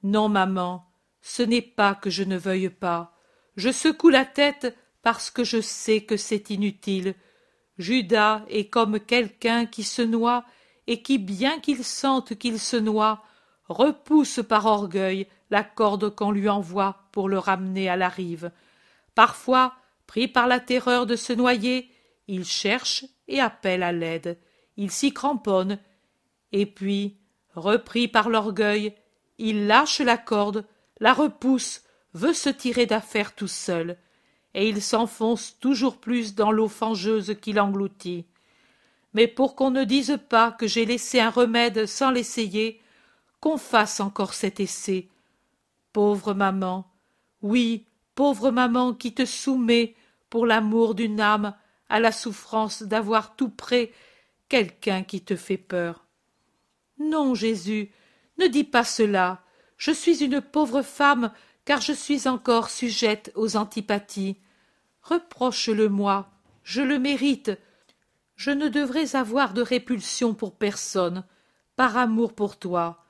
[0.02, 0.86] Non, maman,
[1.20, 3.14] ce n'est pas que je ne veuille pas.
[3.56, 7.14] Je secoue la tête parce que je sais que c'est inutile.
[7.78, 10.44] Judas est comme quelqu'un qui se noie
[10.86, 13.22] et qui, bien qu'il sente qu'il se noie,
[13.68, 18.50] repousse par orgueil la corde qu'on lui envoie pour le ramener à la rive.
[19.14, 19.74] Parfois,
[20.06, 21.90] pris par la terreur de se noyer,
[22.28, 24.38] il cherche et appelle à l'aide.
[24.76, 25.78] Il s'y cramponne,
[26.52, 27.20] et puis,
[27.54, 28.94] Repris par l'orgueil,
[29.48, 30.66] il lâche la corde,
[31.00, 31.82] la repousse,
[32.12, 33.96] veut se tirer d'affaire tout seul,
[34.54, 38.26] et il s'enfonce toujours plus dans l'eau fangeuse qui l'engloutit.
[39.14, 42.80] Mais pour qu'on ne dise pas que j'ai laissé un remède sans l'essayer,
[43.40, 45.08] qu'on fasse encore cet essai.
[45.92, 46.86] Pauvre maman,
[47.42, 49.94] oui, pauvre maman qui te soumet,
[50.28, 51.54] pour l'amour d'une âme,
[51.88, 53.90] à la souffrance d'avoir tout près
[54.48, 56.04] quelqu'un qui te fait peur.
[56.98, 57.90] Non, Jésus,
[58.40, 59.42] ne dis pas cela.
[59.76, 61.30] Je suis une pauvre femme,
[61.64, 64.38] car je suis encore sujette aux antipathies.
[65.02, 66.30] Reproche-le-moi,
[66.64, 67.52] je le mérite.
[68.36, 71.24] Je ne devrais avoir de répulsion pour personne,
[71.76, 73.04] par amour pour toi.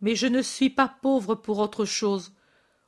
[0.00, 2.32] Mais je ne suis pas pauvre pour autre chose.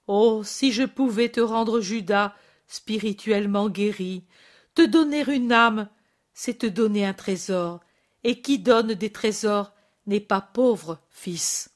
[0.07, 2.35] Oh, si je pouvais te rendre Judas,
[2.67, 4.25] spirituellement guéri,
[4.75, 5.89] te donner une âme,
[6.33, 7.81] c'est te donner un trésor,
[8.25, 9.73] et qui donne des trésors
[10.09, 11.71] n'est pas pauvre, fils.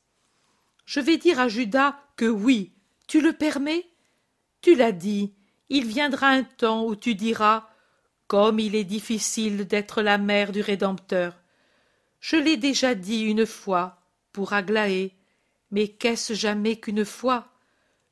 [0.85, 2.73] Je vais dire à Judas que oui,
[3.07, 3.87] tu le permets?
[4.61, 5.35] Tu l'as dit,
[5.69, 7.69] il viendra un temps où tu diras
[8.27, 11.39] Comme il est difficile d'être la mère du Rédempteur.
[12.21, 14.01] Je l'ai déjà dit une fois,
[14.33, 15.13] pour Aglaé,
[15.71, 17.49] mais qu'est-ce jamais qu'une fois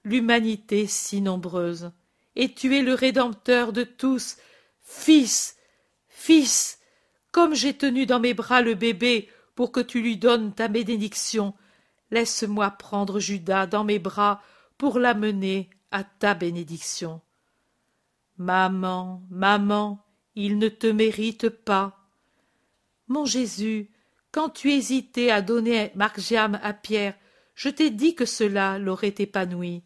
[0.05, 1.93] L'humanité si nombreuse.
[2.37, 4.37] Et tu es le Rédempteur de tous.
[4.83, 5.57] Fils,
[6.09, 6.79] fils,
[7.33, 9.29] comme j'ai tenu dans mes bras le bébé
[9.61, 11.53] pour que tu lui donnes ta bénédiction.
[12.11, 14.41] Laisse-moi prendre Judas dans mes bras
[14.79, 17.21] pour l'amener à ta bénédiction.
[18.39, 20.03] Maman, maman,
[20.35, 22.09] il ne te mérite pas.
[23.07, 23.91] Mon Jésus,
[24.33, 27.19] quand tu hésitais à donner Margiam à Pierre,
[27.55, 29.85] je t'ai dit que cela l'aurait épanoui.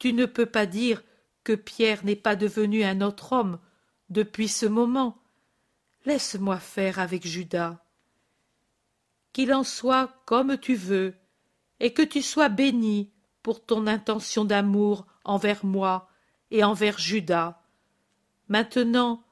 [0.00, 1.04] Tu ne peux pas dire
[1.44, 3.60] que Pierre n'est pas devenu un autre homme
[4.08, 5.22] depuis ce moment.
[6.06, 7.85] Laisse-moi faire avec Judas
[9.36, 11.14] qu'il en soit comme tu veux,
[11.78, 13.10] et que tu sois béni
[13.42, 16.08] pour ton intention d'amour envers moi
[16.50, 17.60] et envers Judas.
[18.48, 19.22] Maintenant,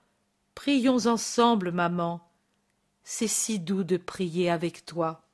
[0.55, 2.21] prions ensemble, maman.
[3.03, 5.27] C'est si doux de prier avec toi.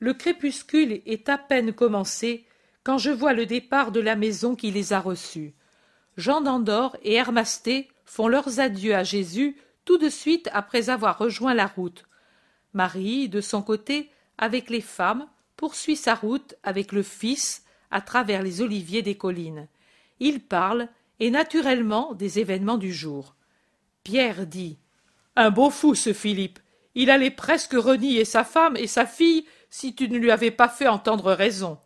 [0.00, 2.48] Le crépuscule est à peine commencé
[2.82, 5.54] quand je vois le départ de la maison qui les a reçus.
[6.16, 11.54] Jean d'Andorre et Hermasté font leurs adieux à Jésus tout de suite après avoir rejoint
[11.54, 12.04] la route.
[12.74, 18.42] Marie, de son côté, avec les femmes, poursuit sa route avec le Fils à travers
[18.42, 19.68] les oliviers des collines.
[20.20, 20.88] Ils parlent,
[21.20, 23.34] et naturellement des événements du jour.
[24.02, 24.78] Pierre dit
[25.36, 26.58] Un beau fou, ce Philippe.
[26.94, 30.68] Il allait presque renier sa femme et sa fille si tu ne lui avais pas
[30.68, 31.78] fait entendre raison.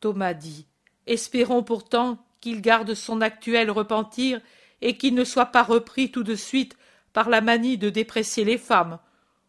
[0.00, 0.66] Thomas dit
[1.06, 4.40] Espérons pourtant qu'il garde son actuel repentir
[4.82, 6.76] et qu'il ne soit pas repris tout de suite
[7.12, 8.98] par la manie de déprécier les femmes.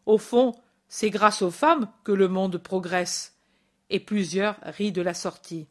[0.05, 0.53] Au fond,
[0.87, 3.37] c'est grâce aux femmes que le monde progresse.
[3.89, 5.67] Et plusieurs rient de la sortie.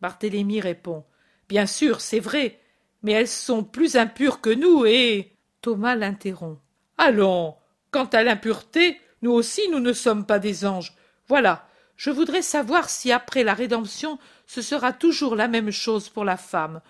[0.00, 1.04] Barthélemy répond
[1.48, 2.60] Bien sûr, c'est vrai,
[3.02, 5.36] mais elles sont plus impures que nous et.
[5.60, 6.60] Thomas l'interrompt.
[6.98, 7.56] Allons.
[7.90, 10.94] Quant à l'impureté, nous aussi nous ne sommes pas des anges.
[11.28, 11.68] Voilà.
[11.96, 16.36] Je voudrais savoir si après la rédemption ce sera toujours la même chose pour la
[16.36, 16.80] femme.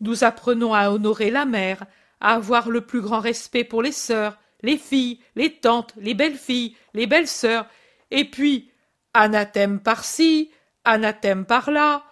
[0.00, 1.86] Nous apprenons à honorer la mère,
[2.20, 6.76] à avoir le plus grand respect pour les sœurs, les filles, les tantes, les belles-filles,
[6.94, 7.66] les belles-sœurs,
[8.10, 8.70] et puis
[9.14, 10.50] anathème par-ci,
[10.84, 12.04] anathème par-là,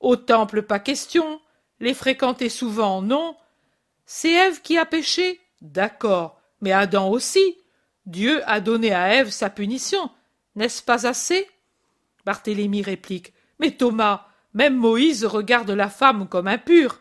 [0.00, 1.40] au temple pas question,
[1.80, 3.36] les fréquenter souvent non.
[4.06, 7.58] C'est Ève qui a péché, d'accord, mais Adam aussi.
[8.06, 10.10] Dieu a donné à Ève sa punition,
[10.56, 11.48] n'est-ce pas assez?
[12.26, 13.32] Barthélemy réplique.
[13.58, 17.00] Mais Thomas, même Moïse regarde la femme comme impure.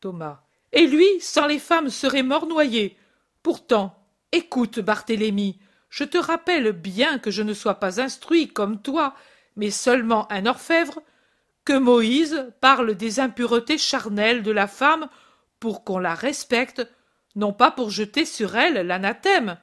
[0.00, 0.42] Thomas.
[0.72, 2.96] Et lui, sans les femmes, serait mort noyé.
[3.42, 4.01] Pourtant,
[4.32, 5.58] écoute, Barthélemy,
[5.88, 9.14] je te rappelle bien que je ne sois pas instruit comme toi,
[9.56, 11.02] mais seulement un orfèvre,
[11.64, 15.08] que Moïse parle des impuretés charnelles de la femme
[15.60, 16.82] pour qu'on la respecte,
[17.36, 19.58] non pas pour jeter sur elle l'anathème.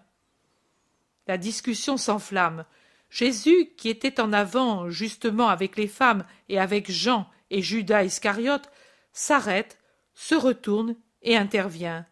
[1.28, 2.66] La discussion s'enflamme.
[3.10, 8.70] Jésus, qui était en avant justement avec les femmes et avec Jean et Judas Iscariote,
[9.14, 9.80] s'arrête,
[10.14, 12.06] se retourne et intervient.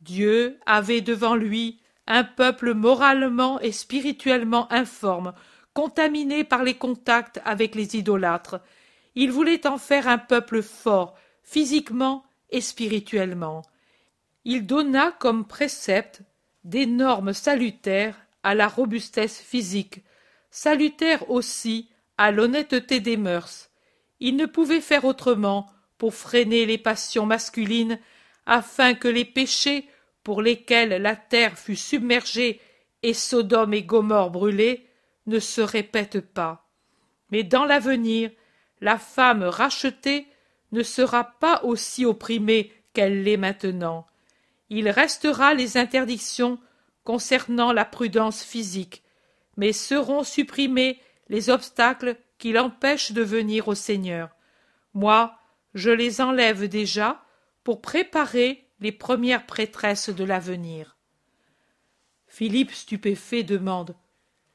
[0.00, 5.34] Dieu avait devant lui un peuple moralement et spirituellement informe,
[5.74, 8.60] contaminé par les contacts avec les idolâtres.
[9.14, 13.62] Il voulait en faire un peuple fort, physiquement et spirituellement.
[14.44, 16.22] Il donna comme précepte
[16.64, 20.02] des normes salutaires à la robustesse physique,
[20.50, 23.70] salutaire aussi à l'honnêteté des mœurs.
[24.20, 25.66] Il ne pouvait faire autrement
[25.98, 27.98] pour freiner les passions masculines,
[28.48, 29.86] afin que les péchés
[30.24, 32.60] pour lesquels la terre fut submergée
[33.04, 34.86] et Sodome et Gomorre brûlés
[35.26, 36.66] ne se répètent pas.
[37.30, 38.30] Mais dans l'avenir,
[38.80, 40.26] la femme rachetée
[40.72, 44.06] ne sera pas aussi opprimée qu'elle l'est maintenant.
[44.70, 46.58] Il restera les interdictions
[47.04, 49.02] concernant la prudence physique,
[49.56, 54.30] mais seront supprimés les obstacles qui l'empêchent de venir au Seigneur.
[54.94, 55.34] Moi,
[55.74, 57.22] je les enlève déjà
[57.64, 60.96] pour préparer les premières prêtresses de l'avenir.
[62.26, 63.96] Philippe, stupéfait, demande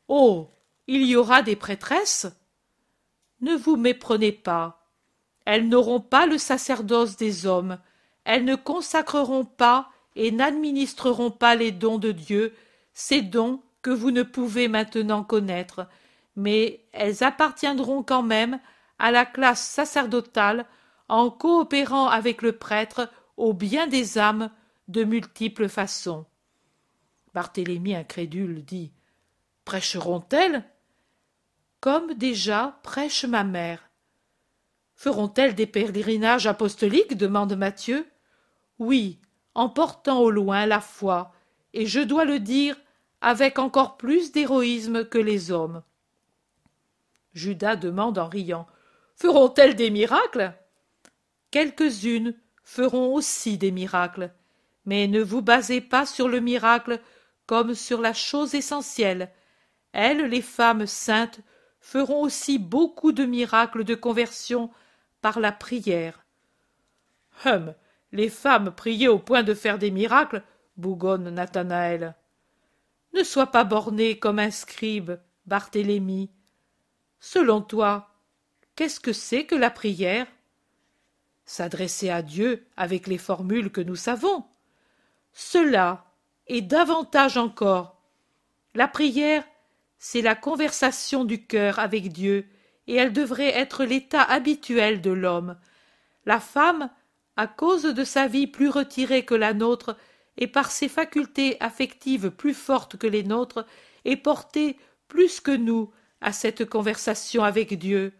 [0.07, 0.49] Oh
[0.87, 2.27] il y aura des prêtresses?
[3.41, 4.89] Ne vous méprenez pas.
[5.45, 7.79] Elles n'auront pas le sacerdoce des hommes,
[8.25, 12.53] elles ne consacreront pas et n'administreront pas les dons de Dieu,
[12.93, 15.87] ces dons que vous ne pouvez maintenant connaître,
[16.35, 18.59] mais elles appartiendront quand même
[18.99, 20.65] à la classe sacerdotale
[21.09, 24.49] en coopérant avec le prêtre au bien des âmes
[24.87, 26.25] de multiples façons.
[27.33, 28.91] Barthélemy incrédule dit
[29.65, 30.63] Prêcheront-elles?
[31.79, 33.89] Comme déjà prêche ma mère.
[34.95, 37.17] Feront-elles des pèlerinages apostoliques?
[37.17, 38.07] demande Matthieu.
[38.79, 39.19] Oui,
[39.55, 41.33] en portant au loin la foi,
[41.73, 42.77] et je dois le dire
[43.21, 45.81] avec encore plus d'héroïsme que les hommes.
[47.33, 48.67] Judas demande en riant
[49.15, 50.53] Feront-elles des miracles?
[51.53, 52.33] Quelques-unes
[52.63, 54.33] feront aussi des miracles,
[54.85, 56.99] mais ne vous basez pas sur le miracle
[57.45, 59.31] comme sur la chose essentielle.
[59.91, 61.41] Elles, les femmes saintes,
[61.79, 64.71] feront aussi beaucoup de miracles de conversion
[65.21, 66.25] par la prière.
[67.45, 67.75] Hum,
[68.11, 70.41] les femmes priaient au point de faire des miracles,
[70.75, 72.15] bougonne Nathanaël.
[73.13, 76.31] Ne sois pas borné comme un scribe, Barthélemy.
[77.19, 78.09] Selon toi,
[78.75, 80.25] qu'est-ce que c'est que la prière?
[81.45, 84.45] S'adresser à Dieu avec les formules que nous savons.
[85.33, 86.05] Cela,
[86.47, 88.01] et davantage encore.
[88.75, 89.43] La prière,
[89.97, 92.47] c'est la conversation du cœur avec Dieu,
[92.87, 95.57] et elle devrait être l'état habituel de l'homme.
[96.25, 96.89] La femme,
[97.35, 99.97] à cause de sa vie plus retirée que la nôtre,
[100.37, 103.65] et par ses facultés affectives plus fortes que les nôtres,
[104.05, 104.77] est portée
[105.07, 105.91] plus que nous
[106.21, 108.13] à cette conversation avec Dieu.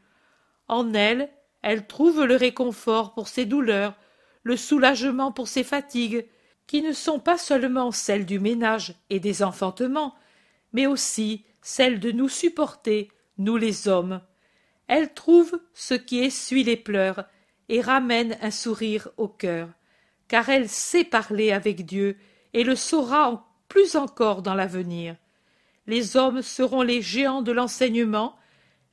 [0.68, 1.30] En elle,
[1.64, 3.96] elle trouve le réconfort pour ses douleurs,
[4.44, 6.28] le soulagement pour ses fatigues,
[6.68, 10.16] qui ne sont pas seulement celles du ménage et des enfantements,
[10.74, 14.22] mais aussi celles de nous supporter, nous les hommes.
[14.88, 17.26] Elle trouve ce qui essuie les pleurs,
[17.70, 19.70] et ramène un sourire au cœur,
[20.28, 22.18] car elle sait parler avec Dieu
[22.54, 25.16] et le saura plus encore dans l'avenir.
[25.88, 28.36] Les hommes seront les géants de l'enseignement,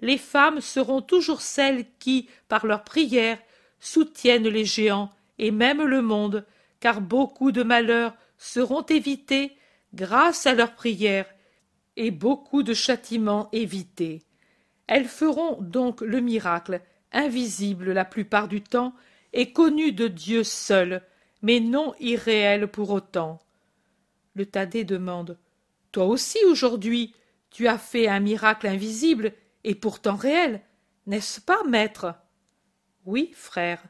[0.01, 3.39] les femmes seront toujours celles qui, par leurs prières,
[3.81, 6.45] soutiennent les géants et même le monde,
[6.81, 9.57] car beaucoup de malheurs seront évités
[9.95, 11.27] grâce à leurs prières
[11.97, 14.23] et beaucoup de châtiments évités.
[14.87, 16.81] Elles feront donc le miracle,
[17.13, 18.95] invisible la plupart du temps
[19.33, 21.03] et connu de Dieu seul,
[21.43, 23.39] mais non irréel pour autant.
[24.35, 25.39] Le Thaddée demande
[25.93, 27.15] Toi aussi aujourd'hui,
[27.51, 29.33] tu as fait un miracle invisible
[29.65, 30.63] et pourtant réel,
[31.07, 32.15] n'est-ce pas, maître?
[33.05, 33.83] Oui, frère.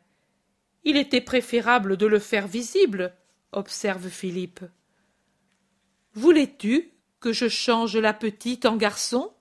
[0.85, 3.14] Il était préférable de le faire visible,
[3.53, 4.61] observe Philippe.
[6.14, 9.33] Voulais-tu que je change la petite en garçon?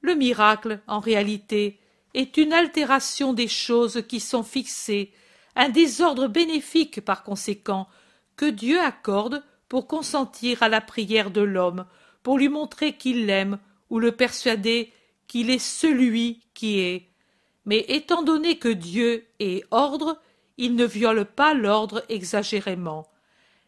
[0.00, 1.78] Le miracle, en réalité,
[2.14, 5.12] est une altération des choses qui sont fixées,
[5.54, 7.88] un désordre bénéfique par conséquent,
[8.36, 11.86] que Dieu accorde pour consentir à la prière de l'homme,
[12.22, 13.58] pour lui montrer qu'il l'aime
[13.90, 14.92] ou le persuader
[15.30, 17.06] qu'il est celui qui est.
[17.64, 20.20] Mais étant donné que Dieu est ordre,
[20.56, 23.08] il ne viole pas l'ordre exagérément.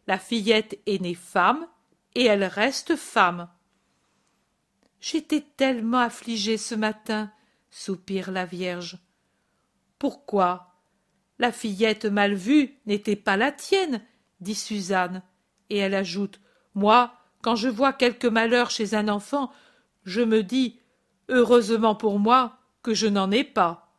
[0.09, 1.69] La fillette est née femme,
[2.17, 3.49] et elle reste femme.
[5.01, 7.31] J'étais tellement affligée ce matin,
[7.71, 8.99] soupire la Vierge.
[10.01, 10.75] Pourquoi?
[11.39, 14.03] La fillette mal vue n'était pas la tienne,
[14.41, 15.23] dit Suzanne,
[15.71, 16.41] et elle ajoute
[16.75, 19.53] Moi, quand je vois quelque malheur chez un enfant,
[20.05, 20.81] je me dis
[21.29, 23.93] Heureusement pour moi que je n'en ai pas.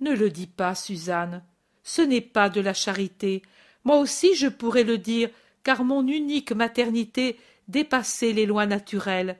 [0.00, 1.44] Ne le dis pas, Suzanne,
[1.82, 3.42] ce n'est pas de la charité.
[3.84, 5.30] Moi aussi je pourrais le dire,
[5.62, 7.38] car mon unique maternité
[7.68, 9.38] dépassait les lois naturelles.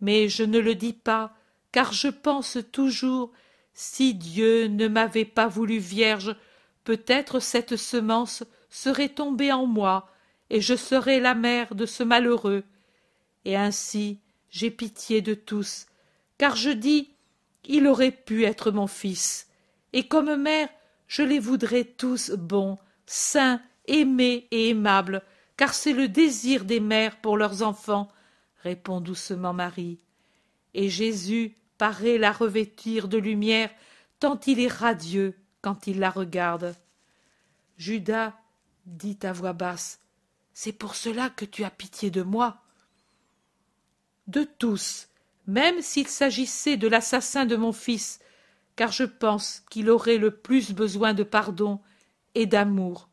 [0.00, 1.34] Mais je ne le dis pas,
[1.72, 3.32] car je pense toujours
[3.74, 6.36] si Dieu ne m'avait pas voulu vierge,
[6.84, 10.10] peut-être cette semence serait tombée en moi,
[10.50, 12.64] et je serais la mère de ce malheureux.
[13.44, 14.18] Et ainsi
[14.50, 15.86] j'ai pitié de tous,
[16.38, 17.14] car je dis
[17.64, 19.48] il aurait pu être mon fils,
[19.92, 20.68] et comme mère
[21.06, 25.22] je les voudrais tous bons, saints, aimés et aimables,
[25.56, 28.08] car c'est le désir des mères pour leurs enfants,
[28.62, 29.98] répond doucement Marie.
[30.74, 33.70] Et Jésus paraît la revêtir de lumière
[34.20, 36.76] tant il est radieux quand il la regarde.
[37.76, 38.34] Judas
[38.86, 40.00] dit à voix basse
[40.54, 42.62] C'est pour cela que tu as pitié de moi.
[44.28, 45.08] De tous,
[45.46, 48.20] même s'il s'agissait de l'assassin de mon fils,
[48.76, 51.80] car je pense qu'il aurait le plus besoin de pardon
[52.34, 53.08] et d'amour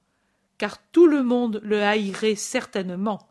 [0.60, 3.30] car tout le monde le haïrait certainement.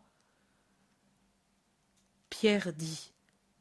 [2.29, 3.13] Pierre dit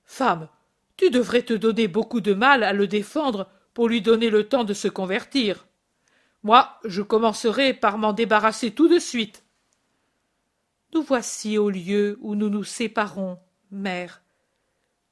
[0.05, 0.49] Femme,
[0.97, 4.65] tu devrais te donner beaucoup de mal à le défendre pour lui donner le temps
[4.65, 5.69] de se convertir.
[6.43, 9.45] Moi, je commencerai par m'en débarrasser tout de suite.
[10.95, 13.39] Nous voici au lieu où nous nous séparons,
[13.71, 14.23] mère.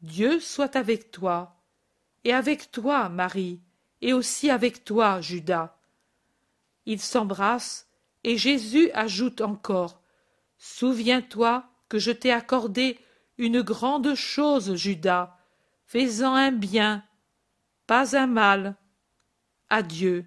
[0.01, 1.57] Dieu soit avec toi,
[2.25, 3.61] et avec toi, Marie,
[4.01, 5.77] et aussi avec toi, Judas.
[6.85, 7.89] Ils s'embrassent
[8.25, 10.01] et Jésus ajoute encore
[10.59, 12.99] Souviens-toi que je t'ai accordé
[13.39, 15.37] une grande chose, Judas.
[15.87, 17.05] Fais-en un bien,
[17.87, 18.77] pas un mal.
[19.69, 20.27] Adieu.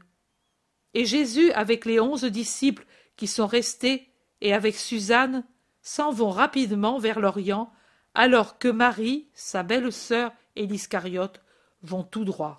[0.94, 2.86] Et Jésus, avec les onze disciples
[3.16, 4.10] qui sont restés,
[4.41, 5.44] et avec Suzanne,
[5.82, 7.72] s'en vont rapidement vers l'Orient,
[8.14, 11.41] alors que Marie, sa belle sœur et l'Iscariote
[11.81, 12.57] vont tout droit.